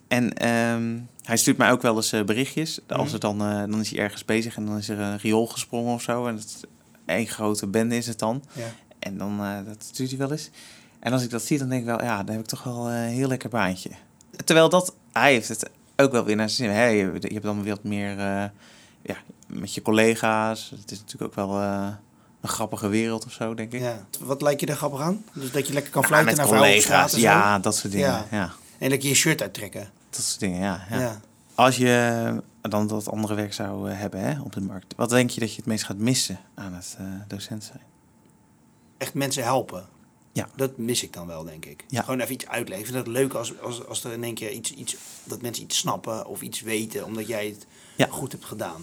En 0.08 0.34
ehm, 0.38 0.98
hij 1.24 1.38
stuurt 1.38 1.58
mij 1.58 1.72
ook 1.72 1.82
wel 1.82 1.96
eens 1.96 2.10
berichtjes. 2.26 2.80
Als 2.88 3.06
Mhm. 3.06 3.14
er 3.14 3.20
dan, 3.20 3.42
eh, 3.42 3.58
dan 3.72 3.80
is 3.80 3.90
hij 3.92 4.00
ergens 4.00 4.26
bezig 4.26 4.56
en 4.56 4.66
dan 4.66 4.78
is 4.78 4.90
er 4.90 5.00
een 5.00 5.18
riool 5.18 5.48
gesprongen 5.48 5.94
of 5.94 6.02
zo. 6.02 6.28
En 6.28 6.36
het, 6.36 6.68
één 7.12 7.28
grote 7.28 7.68
bende 7.68 7.96
is 7.98 8.08
het 8.08 8.20
dan. 8.20 8.44
Ja. 8.54 8.74
En 9.00 9.18
dan 9.18 9.40
eh, 9.40 9.58
dat 9.66 9.84
stuurt 9.92 10.10
hij 10.10 10.18
wel 10.20 10.32
eens. 10.32 10.50
En 11.00 11.14
als 11.14 11.24
ik 11.24 11.30
dat 11.30 11.44
zie, 11.44 11.58
dan 11.58 11.70
denk 11.70 11.82
ik 11.82 11.88
wel, 11.88 12.04
ja, 12.04 12.24
dan 12.24 12.36
heb 12.36 12.44
ik 12.44 12.50
toch 12.50 12.64
wel 12.64 12.90
eh, 12.90 13.04
een 13.04 13.10
heel 13.10 13.28
lekker 13.28 13.50
baantje. 13.50 13.90
Terwijl 14.46 14.70
dat, 14.70 14.96
hij 15.12 15.32
heeft 15.32 15.48
het 15.48 15.70
ook 15.96 16.12
wel 16.12 16.24
weer 16.24 16.36
naar 16.36 16.50
zijn 16.50 16.70
zin. 16.70 16.78
Hè, 16.80 16.86
je, 16.86 17.12
je 17.20 17.34
hebt 17.34 17.44
dan 17.44 17.64
weer 17.64 17.74
wat 17.76 17.84
meer 17.84 18.20
eh, 18.20 18.44
ja, 19.02 19.16
met 19.48 19.74
je 19.74 19.82
collega's. 19.82 20.74
Het 20.82 20.92
is 20.92 21.00
natuurlijk 21.00 21.38
ook 21.40 21.48
wel 21.48 21.62
een 22.42 22.50
grappige 22.50 22.88
wereld 22.88 23.26
of 23.26 23.32
zo, 23.32 23.54
denk 23.54 23.74
ik. 23.74 23.82
ja. 23.82 24.06
Wat 24.20 24.42
lijkt 24.42 24.60
je 24.60 24.66
daar 24.66 24.76
grappig 24.76 25.02
aan? 25.02 25.24
Dus 25.34 25.52
dat 25.52 25.68
je 25.68 25.74
lekker 25.74 25.92
kan 25.92 26.02
Ja, 26.02 26.08
fluiten 26.08 26.36
met 26.36 26.46
naar 26.46 26.60
collega's, 26.60 27.16
ja, 27.16 27.60
dat 27.60 27.76
soort 27.76 27.94
dingen. 27.94 28.08
Ja. 28.10 28.26
Ja. 28.32 28.52
En 28.78 28.90
dat 28.90 29.02
je 29.04 29.08
je 29.10 29.16
shirt 29.16 29.42
uittrekken. 29.42 29.90
dat 30.10 30.22
soort 30.24 30.40
dingen, 30.40 30.60
ja. 30.62 30.86
ja. 30.90 31.00
Ja. 31.00 31.22
Als 31.56 31.78
je 31.78 32.42
dan 32.62 32.88
dat 32.88 33.10
andere 33.10 33.34
werk 33.34 33.54
zou 33.54 33.90
eh, 33.92 34.00
hebben 34.00 34.20
hè, 34.20 34.42
op 34.42 34.54
de 34.54 34.62
markt, 34.62 34.96
wat 34.96 35.10
denk 35.10 35.30
je 35.30 35.40
dat 35.40 35.50
je 35.50 35.56
het 35.56 35.66
meest 35.66 35.84
gaat 35.84 35.98
missen 35.98 36.40
aan 36.54 36.74
het 36.74 36.96
eh, 37.00 37.06
docent 37.28 37.64
zijn? 37.64 37.82
Echt 38.98 39.14
mensen 39.14 39.44
helpen. 39.44 39.86
Ja. 40.32 40.50
Dat 40.56 40.78
mis 40.78 41.04
ik 41.04 41.14
dan 41.14 41.28
wel, 41.28 41.44
denk 41.44 41.66
ik. 41.66 41.86
Ja. 41.88 42.02
Gewoon 42.02 42.20
even 42.20 42.34
iets 42.34 42.48
uitleggen. 42.48 42.88
Ik 42.88 42.94
vind 42.94 43.06
het 43.06 43.16
leuk 43.16 43.34
als, 43.34 43.60
als, 43.60 43.88
als 43.88 44.04
er 44.04 44.12
in 44.12 44.24
één 44.24 44.34
keer 44.34 44.52
iets, 44.52 44.74
iets... 44.74 44.96
Dat 45.24 45.42
mensen 45.42 45.64
iets 45.64 45.78
snappen 45.78 46.26
of 46.28 46.42
iets 46.42 46.62
weten, 46.62 47.06
omdat 47.06 47.28
jij 47.28 47.46
het 47.46 47.66
Ja. 47.98 48.08
goed 48.10 48.32
hebt 48.32 48.46
gedaan. 48.46 48.82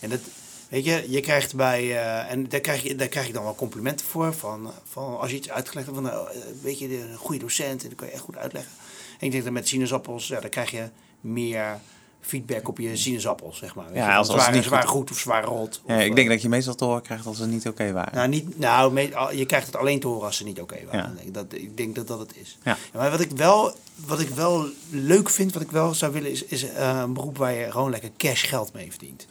En 0.00 0.10
dat, 0.10 0.20
Weet 0.68 0.84
je, 0.84 1.04
je 1.08 1.20
krijgt 1.20 1.54
bij, 1.56 1.80
eh, 1.82 2.30
en 2.30 2.48
daar 2.48 2.60
krijg, 2.60 2.82
je, 2.82 2.94
daar 2.94 3.08
krijg 3.08 3.26
je 3.26 3.32
dan 3.32 3.42
wel 3.42 3.54
complimenten 3.54 4.06
voor. 4.06 4.34
Van, 4.34 4.70
van 4.84 5.18
als 5.18 5.30
je 5.30 5.36
iets 5.36 5.50
uitgelegd 5.50 5.86
hebt, 5.86 5.98
van, 5.98 6.28
weet 6.62 6.78
je, 6.78 7.00
een 7.00 7.16
goede 7.16 7.38
docent, 7.40 7.82
en 7.82 7.88
dat 7.88 7.98
kan 7.98 8.06
je 8.06 8.12
echt 8.12 8.22
goed 8.22 8.36
uitleggen. 8.36 8.72
En 9.18 9.26
ik 9.26 9.32
denk 9.32 9.44
dat 9.44 9.52
met 9.52 9.68
sinaasappels, 9.68 10.28
ja, 10.28 10.40
dan 10.40 10.50
krijg 10.50 10.70
je 10.70 10.88
meer 11.20 11.80
feedback 12.28 12.68
op 12.68 12.78
je 12.78 12.96
sinaasappels, 12.96 13.58
zeg 13.58 13.74
maar. 13.74 13.86
Weet 13.86 13.96
Ja, 13.96 14.10
je, 14.10 14.16
als- 14.16 14.28
als 14.28 14.50
niet 14.50 14.62
ze 14.62 14.70
waren 14.70 14.88
goed- 14.88 14.96
goed 14.98 15.10
of 15.10 15.18
ze 15.18 15.28
waren 15.28 15.48
rot. 15.48 15.80
Ja, 15.86 15.94
ik 15.96 16.08
eh, 16.10 16.14
denk 16.14 16.28
dat 16.28 16.42
je 16.42 16.48
meestal 16.48 16.74
te 16.74 16.84
horen 16.84 17.02
krijgt 17.02 17.26
als 17.26 17.36
ze 17.36 17.46
niet 17.46 17.68
oké 17.68 17.92
waren. 17.92 18.14
Nou, 18.14 18.28
niet, 18.28 18.58
nou 18.58 18.92
me- 18.92 19.30
je 19.36 19.46
krijgt 19.46 19.66
het 19.66 19.76
alleen 19.76 20.00
te 20.00 20.06
horen 20.06 20.26
als 20.26 20.36
ze 20.36 20.44
niet 20.44 20.60
oké 20.60 20.76
waren. 20.84 21.00
Ja. 21.00 21.22
Ik 21.22 21.22
denk 21.22 21.34
Dat, 21.34 21.60
ik 21.60 21.76
denk 21.76 21.94
dat 21.94 22.06
dat 22.06 22.18
het 22.18 22.36
is. 22.36 22.58
Ja. 22.62 22.76
Maar 22.92 23.10
wat 23.10 23.20
ik, 23.20 23.30
wel, 23.30 23.72
wat 24.06 24.20
ik 24.20 24.28
wel 24.28 24.66
leuk 24.90 25.30
vind, 25.30 25.52
wat 25.52 25.62
ik 25.62 25.70
wel 25.70 25.94
zou 25.94 26.12
willen, 26.12 26.30
is, 26.30 26.44
is 26.44 26.68
eh, 26.72 26.98
een 27.02 27.12
beroep 27.12 27.36
waar 27.36 27.52
je 27.52 27.70
gewoon 27.70 27.90
lekker 27.90 28.10
cash 28.16 28.48
geld 28.48 28.72
mee 28.72 28.90
verdient. 28.90 29.26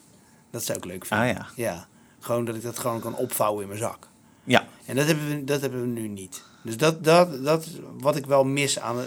Dat 0.51 0.63
zou 0.63 0.77
ik 0.77 0.85
leuk 0.85 1.05
vinden. 1.05 1.27
Ah 1.27 1.33
ja. 1.33 1.47
Ja. 1.55 1.87
Gewoon 2.19 2.45
dat 2.45 2.55
ik 2.55 2.61
dat 2.63 2.79
gewoon 2.79 2.99
kan 2.99 3.15
opvouwen 3.15 3.61
in 3.61 3.67
mijn 3.67 3.79
zak. 3.79 4.07
Ja, 4.43 4.67
En 4.85 4.95
dat 4.95 5.05
hebben 5.05 5.27
we, 5.29 5.43
dat 5.43 5.61
hebben 5.61 5.81
we 5.81 5.87
nu 5.87 6.07
niet. 6.07 6.43
Dus 6.67 6.77
dat, 6.77 7.03
dat, 7.03 7.43
dat 7.43 7.65
is 7.65 7.71
wat 7.99 8.15
ik 8.15 8.25
wel 8.25 8.43
mis 8.43 8.79
aan, 8.79 8.99
eh, 8.99 9.05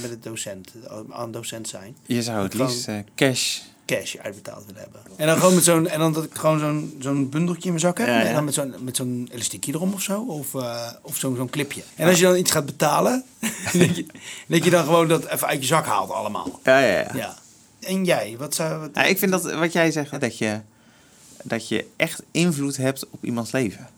met 0.00 0.10
het 0.10 0.22
docent, 0.22 0.72
aan 1.10 1.32
docent 1.32 1.68
zijn. 1.68 1.96
je 2.06 2.22
zou 2.22 2.42
het 2.42 2.54
liefst 2.54 2.88
eh, 2.88 2.98
cash... 3.14 3.58
Cash 3.84 4.16
uitbetaald 4.16 4.66
willen 4.66 4.80
hebben. 4.80 5.00
En 5.16 5.26
dan 5.26 5.36
gewoon 5.36 5.54
met 5.54 5.64
zo'n, 5.64 5.88
en 5.88 5.98
dan 5.98 6.12
dat 6.12 6.24
ik 6.24 6.34
gewoon 6.34 6.58
zo'n, 6.58 6.96
zo'n 6.98 7.28
bundeltje 7.28 7.62
in 7.62 7.68
mijn 7.68 7.80
zak 7.80 7.98
heb. 7.98 8.06
Ja, 8.06 8.20
ja. 8.20 8.26
En 8.26 8.34
dan 8.34 8.44
met 8.44 8.54
zo'n, 8.54 8.74
met 8.80 8.96
zo'n 8.96 9.28
elastiekje 9.32 9.72
erom 9.72 9.92
of 9.92 10.02
zo. 10.02 10.20
Of, 10.22 10.54
eh, 10.54 10.90
of 11.02 11.16
zo'n, 11.16 11.36
zo'n 11.36 11.50
clipje. 11.50 11.82
En 11.96 12.08
als 12.08 12.18
je 12.18 12.24
dan 12.24 12.36
iets 12.36 12.50
gaat 12.50 12.66
betalen, 12.66 13.24
dat, 13.72 13.96
je, 13.96 14.06
dat 14.46 14.64
je 14.64 14.70
dan 14.70 14.84
gewoon 14.84 15.08
dat 15.08 15.26
even 15.26 15.46
uit 15.46 15.60
je 15.60 15.66
zak 15.66 15.86
haalt 15.86 16.10
allemaal. 16.10 16.60
Ja, 16.64 16.78
ja, 16.78 16.98
ja. 16.98 17.10
Ja. 17.14 17.36
En 17.80 18.04
jij, 18.04 18.34
wat 18.38 18.54
zou... 18.54 18.80
Wat, 18.80 18.90
Ja, 18.94 19.02
ik 19.02 19.18
vind 19.18 19.30
dat 19.30 19.52
wat 19.52 19.72
jij 19.72 19.90
zegt, 19.90 20.20
dat 20.20 20.38
je, 20.38 20.60
dat 21.42 21.68
je 21.68 21.86
echt 21.96 22.22
invloed 22.30 22.76
hebt 22.76 23.06
op 23.10 23.24
iemands 23.24 23.52
leven. 23.52 23.88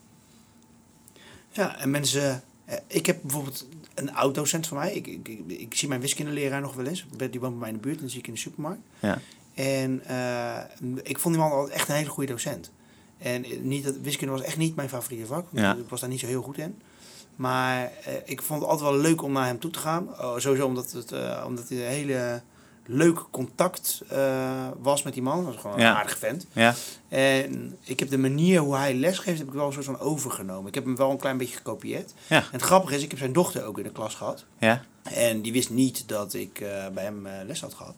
Ja, 1.52 1.78
en 1.78 1.90
mensen... 1.90 2.42
eh, 2.68 2.76
Ik 2.86 3.06
heb 3.06 3.18
bijvoorbeeld 3.22 3.66
een 3.94 4.14
oud-docent 4.14 4.66
van 4.66 4.76
mij. 4.76 4.94
Ik, 4.94 5.06
ik, 5.06 5.28
ik, 5.28 5.40
ik 5.46 5.74
zie 5.74 5.88
mijn 5.88 6.00
wiskundeleraar 6.00 6.60
nog 6.60 6.74
wel 6.74 6.86
eens. 6.86 7.06
Die 7.30 7.40
woont 7.40 7.52
bij 7.52 7.60
mij 7.60 7.68
in 7.68 7.74
de 7.74 7.80
buurt. 7.80 7.96
En 7.96 8.02
die 8.02 8.10
zie 8.10 8.18
ik 8.18 8.26
in 8.26 8.32
de 8.32 8.38
supermarkt. 8.38 8.80
Ja. 9.00 9.18
En 9.54 10.04
eh, 10.04 10.90
ik 11.02 11.18
vond 11.18 11.34
die 11.34 11.42
man 11.44 11.52
altijd 11.52 11.74
echt 11.74 11.88
een 11.88 11.94
hele 11.94 12.08
goede 12.08 12.32
docent. 12.32 12.70
En 13.18 13.44
niet 13.62 13.84
dat, 13.84 13.96
wiskunde 14.02 14.32
was 14.32 14.42
echt 14.42 14.56
niet 14.56 14.76
mijn 14.76 14.88
favoriete 14.88 15.26
vak. 15.26 15.46
Ja. 15.50 15.74
Ik 15.74 15.88
was 15.88 16.00
daar 16.00 16.08
niet 16.08 16.20
zo 16.20 16.26
heel 16.26 16.42
goed 16.42 16.58
in. 16.58 16.78
Maar 17.36 17.92
eh, 18.04 18.14
ik 18.24 18.42
vond 18.42 18.60
het 18.60 18.70
altijd 18.70 18.90
wel 18.90 19.00
leuk 19.00 19.22
om 19.22 19.32
naar 19.32 19.46
hem 19.46 19.58
toe 19.58 19.70
te 19.70 19.78
gaan. 19.78 20.08
Oh, 20.08 20.38
sowieso 20.38 20.66
omdat, 20.66 20.92
het, 20.92 21.12
eh, 21.12 21.44
omdat 21.46 21.68
hij 21.68 21.78
een 21.78 21.92
hele 21.92 22.42
leuk 22.90 23.24
contact 23.30 24.02
eh, 24.08 24.68
was 24.78 25.02
met 25.02 25.12
die 25.12 25.22
man. 25.22 25.36
Dat 25.44 25.52
was 25.54 25.62
gewoon 25.62 25.78
Ja. 25.80 25.90
een 25.90 25.96
aardig 25.96 26.18
vent. 26.18 26.46
Ja, 26.52 26.74
En 27.08 27.76
ik 27.84 27.98
heb 27.98 28.08
de 28.10 28.18
manier 28.18 28.60
hoe 28.60 28.76
hij 28.76 28.94
lesgeeft, 28.94 29.38
heb 29.38 29.46
ik 29.46 29.52
wel 29.54 29.66
een 29.66 29.72
soort 29.72 29.84
van 29.84 29.98
overgenomen. 29.98 30.68
Ik 30.68 30.74
heb 30.74 30.84
hem 30.84 30.96
wel 30.96 31.10
een 31.10 31.18
klein 31.18 31.36
beetje 31.36 31.56
gekopieerd. 31.56 32.12
ja, 32.26 32.36
En 32.36 32.46
het 32.50 32.62
grappige 32.62 32.94
is, 32.96 33.02
ik 33.02 33.10
heb 33.10 33.18
zijn 33.18 33.32
dochter 33.32 33.64
ook 33.64 33.78
in 33.78 33.84
de 33.84 33.92
klas 33.92 34.14
gehad. 34.14 34.44
ja. 34.58 34.82
En 35.02 35.42
die 35.42 35.52
wist 35.52 35.70
niet 35.70 36.08
dat 36.08 36.34
ik 36.34 36.60
eh, 36.60 36.88
bij 36.88 37.04
hem 37.04 37.26
eh, 37.26 37.32
les 37.46 37.60
had 37.60 37.74
gehad. 37.74 37.94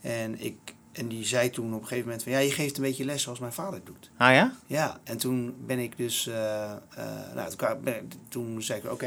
En, 0.00 0.40
ik, 0.40 0.54
en 0.92 1.08
die 1.08 1.24
zei 1.26 1.50
toen 1.50 1.66
op 1.74 1.80
een 1.80 1.86
gegeven 1.86 2.04
moment 2.04 2.22
van... 2.22 2.32
Ja, 2.32 2.38
je 2.38 2.50
geeft 2.50 2.76
een 2.76 2.82
beetje 2.82 3.04
les 3.04 3.22
zoals 3.22 3.38
mijn 3.38 3.52
vader 3.52 3.80
doet. 3.84 4.10
Ah 4.16 4.32
ja? 4.34 4.52
Ja, 4.66 5.00
en 5.04 5.16
toen 5.16 5.54
ben 5.66 5.78
ik 5.78 5.96
dus... 5.96 6.30
nou, 7.34 7.50
toen, 7.56 8.12
toen 8.28 8.62
zei 8.62 8.80
ik, 8.84 8.90
oké, 8.92 9.06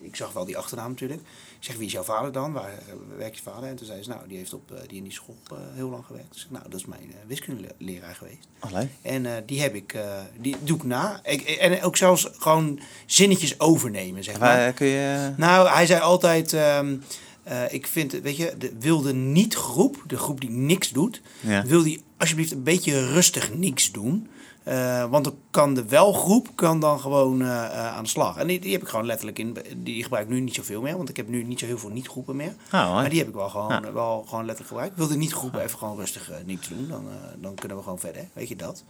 ik 0.00 0.16
zag 0.16 0.32
wel 0.32 0.44
die 0.44 0.56
achternaam 0.58 0.88
natuurlijk. 0.90 1.20
Zeg, 1.62 1.76
wie 1.76 1.86
is 1.86 1.92
jouw 1.92 2.02
vader 2.02 2.32
dan? 2.32 2.52
Waar 2.52 2.70
werkt 3.16 3.36
je 3.36 3.42
vader? 3.42 3.68
En 3.68 3.76
toen 3.76 3.86
zei 3.86 4.02
ze, 4.02 4.08
nou, 4.08 4.20
die 4.28 4.36
heeft 4.36 4.52
op 4.54 4.72
eh, 4.72 4.78
die 4.86 4.96
in 4.96 5.02
die 5.02 5.12
school 5.12 5.36
eh, 5.50 5.56
heel 5.74 5.88
lang 5.88 6.04
gewerkt. 6.04 6.36
Zeg, 6.36 6.50
nou, 6.50 6.64
dat 6.68 6.80
is 6.80 6.86
mijn 6.86 7.10
eh, 7.10 7.16
wiskundeleraar 7.26 8.14
geweest. 8.14 8.48
Leuk. 8.72 8.88
En 9.02 9.42
die 9.46 9.60
heb 9.60 9.74
ik, 9.74 9.96
die 10.40 10.56
doe 10.64 10.76
ik 10.76 10.82
na. 10.84 11.20
Ik, 11.24 11.42
en 11.42 11.82
ook 11.82 11.96
zelfs 11.96 12.28
gewoon 12.38 12.80
zinnetjes 13.06 13.60
overnemen, 13.60 14.24
zeg 14.24 14.38
maar. 14.38 14.56
Waar 14.56 14.72
kun 14.72 14.86
je... 14.86 15.32
Nou, 15.36 15.68
hij 15.68 15.86
zei 15.86 16.00
altijd, 16.00 16.52
ehm, 16.52 16.96
eh, 17.42 17.72
ik 17.72 17.86
vind, 17.86 18.12
weet 18.12 18.36
je, 18.36 18.54
de 18.58 18.72
wilde 18.78 19.12
niet-groep, 19.14 20.02
de 20.06 20.16
groep 20.16 20.40
die 20.40 20.50
niks 20.50 20.90
doet, 20.90 21.22
Ja. 21.40 21.64
wil 21.66 21.82
die 21.82 22.02
alsjeblieft 22.16 22.52
een 22.52 22.62
beetje 22.62 23.06
rustig 23.12 23.54
niks 23.54 23.92
doen. 23.92 24.28
Eh, 24.64 25.10
want 25.10 25.24
dan 25.24 25.34
kan 25.50 25.74
de 25.74 25.84
welgroep 25.84 26.48
kan 26.54 26.80
dan 26.80 27.00
gewoon 27.00 27.42
eh, 27.42 27.64
eh, 27.64 27.86
aan 27.96 28.02
de 28.02 28.08
slag. 28.08 28.36
En 28.36 28.46
die, 28.46 28.60
die 28.60 28.72
heb 28.72 28.82
ik 28.82 28.88
gewoon 28.88 29.06
letterlijk 29.06 29.38
in. 29.38 29.56
Die 29.76 30.02
gebruik 30.02 30.24
ik 30.24 30.30
nu 30.32 30.40
niet 30.40 30.54
zoveel 30.54 30.80
meer, 30.82 30.96
want 30.96 31.08
ik 31.08 31.16
heb 31.16 31.28
nu 31.28 31.42
niet 31.44 31.58
zo 31.58 31.66
heel 31.66 31.78
veel 31.78 31.90
niet-groepen 31.90 32.36
meer. 32.36 32.54
Oh, 32.72 32.72
mooi. 32.82 32.92
Maar 32.92 33.08
die 33.10 33.18
heb 33.18 33.28
ik 33.28 33.34
wel 33.34 33.48
gewoon, 33.48 33.68
Ja. 33.82 33.92
wel 33.92 34.24
gewoon 34.28 34.44
letterlijk 34.44 34.68
gebruikt. 34.68 34.96
Wil 34.96 35.06
de 35.08 35.16
niet-groepen 35.16 35.60
even 35.62 35.78
gewoon 35.78 35.96
rustig 35.96 36.30
niks 36.44 36.68
doen, 36.68 36.88
dan, 36.88 37.04
dan 37.40 37.54
kunnen 37.54 37.76
we 37.76 37.82
gewoon 37.82 37.98
verder. 37.98 38.28
Weet 38.32 38.48
je 38.48 38.56
dat? 38.56 38.84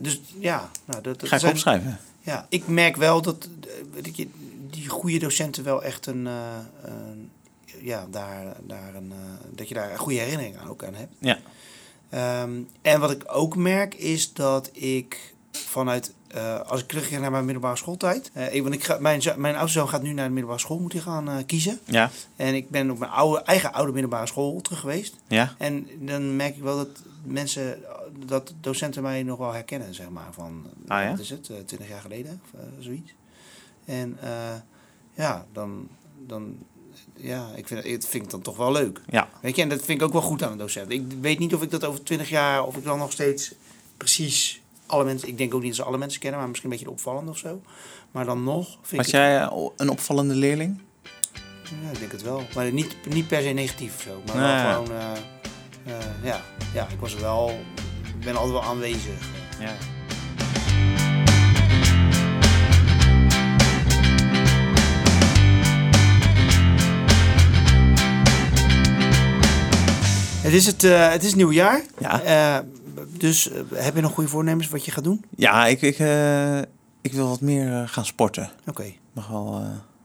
Dus 0.00 0.20
ja, 0.38 0.70
nou, 0.84 1.02
dat, 1.02 1.20
dat 1.20 1.28
Ga 1.28 1.34
ik 1.34 1.40
zijn- 1.40 1.52
opschrijven. 1.52 1.98
ja, 2.20 2.46
ik 2.48 2.66
merk 2.66 2.96
wel 2.96 3.22
dat, 3.22 3.48
weet 3.92 4.16
je, 4.16 4.28
die 4.70 4.88
goede 4.88 5.18
docenten 5.18 5.64
wel 5.64 5.82
echt 5.82 6.06
een, 6.06 6.26
een- 6.26 7.30
ja, 7.82 8.06
daar, 8.10 8.44
daar 8.66 8.94
een, 8.94 9.12
dat 9.50 9.68
je 9.68 9.74
daar 9.74 9.90
een 9.90 9.98
goede 9.98 10.18
herinnering 10.18 10.56
aan 10.58 10.68
ook 10.68 10.84
aan 10.84 10.94
hebt. 10.94 11.12
Ja. 11.18 11.38
Ehm, 12.10 12.50
en 12.82 13.00
wat 13.00 13.10
ik 13.10 13.22
ook 13.26 13.56
merk 13.56 13.94
is 13.94 14.32
dat 14.32 14.70
ik 14.72 15.34
vanuit, 15.50 16.14
eh, 16.28 16.60
als 16.60 16.80
ik 16.80 16.88
terugga 16.88 17.18
naar 17.18 17.30
mijn 17.30 17.44
middelbare 17.44 17.76
schooltijd, 17.76 18.30
eh, 18.34 18.54
ik, 18.54 18.62
want 18.62 18.74
ik 18.74 18.84
ga, 18.84 18.98
mijn, 18.98 19.22
mijn 19.36 19.56
oudste 19.56 19.78
zoon 19.78 19.88
gaat 19.88 20.02
nu 20.02 20.12
naar 20.12 20.26
de 20.26 20.32
middelbare 20.32 20.60
school, 20.60 20.78
moet 20.78 20.92
hij 20.92 21.02
gaan 21.02 21.28
eh, 21.28 21.36
kiezen. 21.46 21.80
Ja. 21.84 22.10
En 22.36 22.54
ik 22.54 22.70
ben 22.70 22.90
op 22.90 22.98
mijn 22.98 23.10
oude, 23.10 23.42
eigen 23.42 23.72
oude 23.72 23.92
middelbare 23.92 24.26
school 24.26 24.60
terug 24.60 24.80
geweest. 24.80 25.16
Ja. 25.26 25.54
En 25.58 25.88
dan 25.98 26.36
merk 26.36 26.56
ik 26.56 26.62
wel 26.62 26.76
dat 26.76 27.02
mensen, 27.24 27.78
dat 28.26 28.54
docenten 28.60 29.02
mij 29.02 29.22
nog 29.22 29.38
wel 29.38 29.52
herkennen, 29.52 29.94
zeg 29.94 30.10
maar. 30.10 30.28
Van, 30.30 30.66
Ah, 30.86 31.02
ja? 31.02 31.10
wat 31.10 31.18
is 31.18 31.30
het, 31.30 31.44
twintig 31.44 31.88
jaar 31.88 32.00
geleden 32.00 32.40
of 32.44 32.60
zoiets. 32.78 33.14
En 33.84 34.18
ja, 35.14 35.46
dan, 35.52 35.88
dan, 36.26 36.58
ja, 37.16 37.46
ik 37.56 37.66
vind, 37.66 37.84
het 37.84 38.06
vind 38.06 38.24
ik 38.24 38.30
dan 38.30 38.40
toch 38.42 38.56
wel 38.56 38.72
leuk. 38.72 39.00
Ja. 39.10 39.28
Weet 39.42 39.56
je, 39.56 39.62
en 39.62 39.68
dat 39.68 39.82
vind 39.84 40.00
ik 40.00 40.06
ook 40.06 40.12
wel 40.12 40.22
goed 40.22 40.42
aan 40.42 40.52
een 40.52 40.58
docent. 40.58 40.90
Ik 40.92 41.02
weet 41.20 41.38
niet 41.38 41.54
of 41.54 41.62
ik 41.62 41.70
dat 41.70 41.84
over 41.84 42.02
twintig 42.02 42.28
jaar, 42.28 42.64
of 42.66 42.76
ik 42.76 42.84
dan 42.84 42.98
nog 42.98 43.12
steeds 43.12 43.52
precies 43.96 44.60
alle 44.86 45.04
mensen, 45.04 45.28
ik 45.28 45.38
denk 45.38 45.54
ook 45.54 45.60
niet 45.60 45.70
dat 45.70 45.78
ze 45.80 45.84
alle 45.84 45.98
mensen 45.98 46.20
kennen, 46.20 46.38
maar 46.40 46.48
misschien 46.48 46.70
een 46.70 46.76
beetje 46.76 46.92
de 46.92 46.98
opvallende 46.98 47.30
of 47.30 47.38
zo. 47.38 47.62
Maar 48.10 48.24
dan 48.24 48.44
nog 48.44 48.78
vind 48.82 48.96
Was 48.96 49.06
ik 49.06 49.12
jij 49.12 49.40
eh, 49.40 49.66
een 49.76 49.88
opvallende 49.90 50.34
leerling? 50.34 50.80
ja, 51.82 51.90
ik 51.92 51.98
denk 51.98 52.12
het 52.12 52.22
wel. 52.22 52.42
Maar 52.54 52.72
niet, 52.72 52.96
niet 53.08 53.26
per 53.28 53.42
se 53.42 53.48
negatief 53.48 53.94
of 53.96 54.02
zo, 54.02 54.22
maar 54.26 54.36
Nee. 54.36 54.64
wel 54.72 54.84
gewoon, 54.84 54.98
eh, 54.98 55.12
eh, 55.98 56.04
ja, 56.24 56.40
ja, 56.74 56.88
ik 56.88 57.00
was 57.00 57.14
wel, 57.14 57.50
ik 58.18 58.24
ben 58.24 58.34
altijd 58.36 58.52
wel 58.52 58.62
aanwezig. 58.62 59.28
Ja. 59.60 59.74
Het 70.50 70.58
is 70.58 70.66
het, 70.66 70.84
eh, 70.84 71.10
het 71.10 71.24
is 71.24 71.34
nieuwjaar. 71.34 71.82
Ja. 71.98 72.22
Eh, 72.22 72.64
dus 73.08 73.50
eh, 73.50 73.60
heb 73.74 73.94
je 73.94 74.00
nog 74.00 74.12
goede 74.12 74.30
voornemens 74.30 74.68
wat 74.68 74.84
je 74.84 74.90
gaat 74.90 75.04
doen? 75.04 75.24
Ja, 75.36 75.66
ik, 75.66 75.82
ik, 75.82 75.98
ik 77.00 77.12
wil 77.12 77.28
wat 77.28 77.40
meer 77.40 77.88
gaan 77.88 78.04
sporten. 78.04 78.50
Oké, 78.66 78.92
Mag 79.12 79.28
wel 79.28 79.62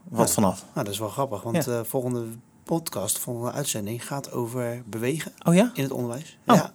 wat 0.08 0.26
Ja. 0.28 0.34
vanaf. 0.34 0.64
nou 0.72 0.84
dat 0.84 0.94
is 0.94 0.98
wel 0.98 1.08
grappig, 1.08 1.42
want 1.42 1.64
Ja. 1.64 1.84
volgende 1.84 2.24
podcast, 2.64 3.18
volgende 3.18 3.52
uitzending 3.52 4.06
gaat 4.06 4.32
over 4.32 4.82
bewegen 4.86 5.32
Oh 5.44 5.54
ja? 5.54 5.70
in 5.74 5.82
het 5.82 5.92
onderwijs. 5.92 6.38
Oh. 6.46 6.56
Ja. 6.56 6.72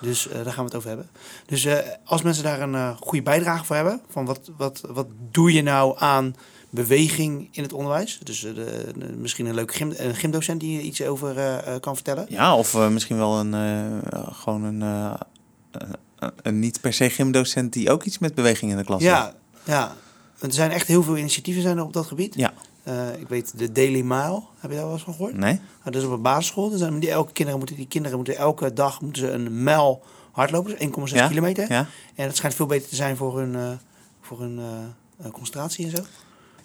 Dus 0.00 0.28
daar 0.32 0.44
gaan 0.52 0.56
we 0.64 0.70
het 0.70 0.74
over 0.74 0.88
hebben. 0.88 1.08
Dus 1.46 1.66
als 2.04 2.22
mensen 2.22 2.44
daar 2.44 2.60
een 2.60 2.96
goede 2.96 3.22
bijdrage 3.22 3.64
voor 3.64 3.76
hebben, 3.76 4.00
van 4.08 4.24
wat, 4.24 4.50
wat, 4.56 4.80
wat 4.88 5.06
doe 5.30 5.52
je 5.52 5.62
nou 5.62 5.94
aan 5.98 6.34
beweging 6.70 7.48
in 7.50 7.62
het 7.62 7.72
onderwijs? 7.72 8.18
Dus 8.22 8.44
eh, 8.44 8.54
de, 8.54 8.92
de- 8.98 9.12
misschien 9.12 9.46
een 9.46 9.54
leuke 9.54 9.72
gym, 9.74 9.92
een 9.96 10.14
gymdocent 10.14 10.60
die 10.60 10.80
iets 10.80 11.02
over 11.02 11.36
eh, 11.38 11.74
eh, 11.74 11.80
kan 11.80 11.94
vertellen. 11.94 12.26
Ja, 12.28 12.56
of 12.56 12.88
misschien 12.90 13.16
wel 13.16 13.38
een, 13.40 13.54
gewoon 14.34 14.62
een, 14.64 15.16
een, 16.42 16.58
niet 16.58 16.80
per 16.80 16.92
se 16.92 17.10
gymdocent 17.10 17.72
die 17.72 17.90
ook 17.90 18.02
iets 18.04 18.18
met 18.18 18.34
beweging 18.34 18.70
in 18.70 18.76
de 18.76 18.84
klas 18.84 19.02
heeft. 19.02 19.12
Ja, 19.14 19.34
ja. 19.64 19.94
Er 20.40 20.52
zijn 20.52 20.70
echt 20.70 20.86
heel 20.86 21.02
veel 21.02 21.16
initiatieven 21.16 21.62
zijn 21.62 21.76
er 21.76 21.84
op 21.84 21.92
dat 21.92 22.06
gebied. 22.06 22.34
Ja. 22.34 22.52
Ik 23.18 23.28
weet 23.28 23.58
de 23.58 23.72
Daily 23.72 24.00
Mile, 24.00 24.42
heb 24.58 24.70
je 24.70 24.76
daar 24.76 24.84
wel 24.84 24.92
eens 24.92 25.02
van 25.02 25.14
gehoord? 25.14 25.34
Nee? 25.36 25.52
Nou, 25.54 25.60
dat 25.84 25.94
is 25.94 26.04
op 26.04 26.10
een 26.12 26.22
basisschool. 26.22 26.68
Dus 26.70 26.80
die 27.00 27.10
elke 27.10 27.32
kinderen 27.32 27.58
moeten, 27.58 27.76
die 27.76 27.86
kinderen 27.88 28.16
moeten 28.16 28.36
elke 28.36 28.72
dag 28.72 29.00
moeten 29.00 29.22
ze 29.22 29.30
een 29.30 29.62
mijl 29.62 30.02
hardlopen, 30.32 30.78
dus 30.78 31.10
1,6 31.10 31.16
Ja, 31.16 31.28
kilometer. 31.28 31.72
Ja? 31.72 31.86
En 32.14 32.26
dat 32.26 32.36
schijnt 32.36 32.54
veel 32.56 32.66
beter 32.66 32.88
te 32.88 32.96
zijn 32.96 33.16
voor 33.16 33.38
hun, 33.38 33.78
voor 34.20 34.40
hun 34.40 34.60
concentratie 35.32 35.84
en 35.84 35.96
zo. 35.96 36.02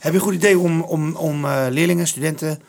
Heb 0.04 0.12
je 0.12 0.18
een 0.18 0.24
goed 0.24 0.34
idee 0.34 0.60
om, 0.60 0.82
om, 0.82 1.16
om 1.16 1.46
eh, 1.46 1.66
leerlingen, 1.70 2.08
studenten 2.08 2.60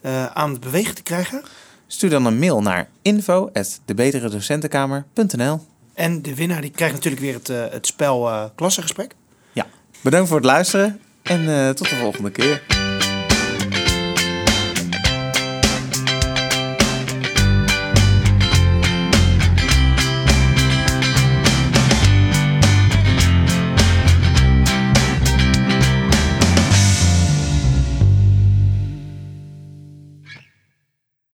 eh, 0.00 0.26
aan 0.26 0.50
het 0.50 0.60
bewegen 0.60 0.94
te 0.94 1.02
krijgen? 1.02 1.42
Stuur 1.86 2.10
dan 2.10 2.26
een 2.26 2.38
mail 2.38 2.62
naar 2.62 2.88
info.debeteredocentenkamer.nl 3.02 5.60
En 5.94 6.22
de 6.22 6.34
winnaar 6.34 6.60
die 6.60 6.70
krijgt 6.70 6.94
natuurlijk 6.94 7.22
weer 7.22 7.34
het, 7.34 7.48
eh, 7.48 7.64
het 7.70 7.86
spel 7.86 8.28
eh 8.28 8.44
klassengesprek. 8.54 9.14
Ja. 9.52 9.66
Bedankt 10.00 10.28
voor 10.28 10.36
het 10.36 10.46
luisteren 10.46 11.00
en 11.22 11.74
tot 11.74 11.88
de 11.88 11.96
volgende 11.96 12.30
keer. 12.30 12.75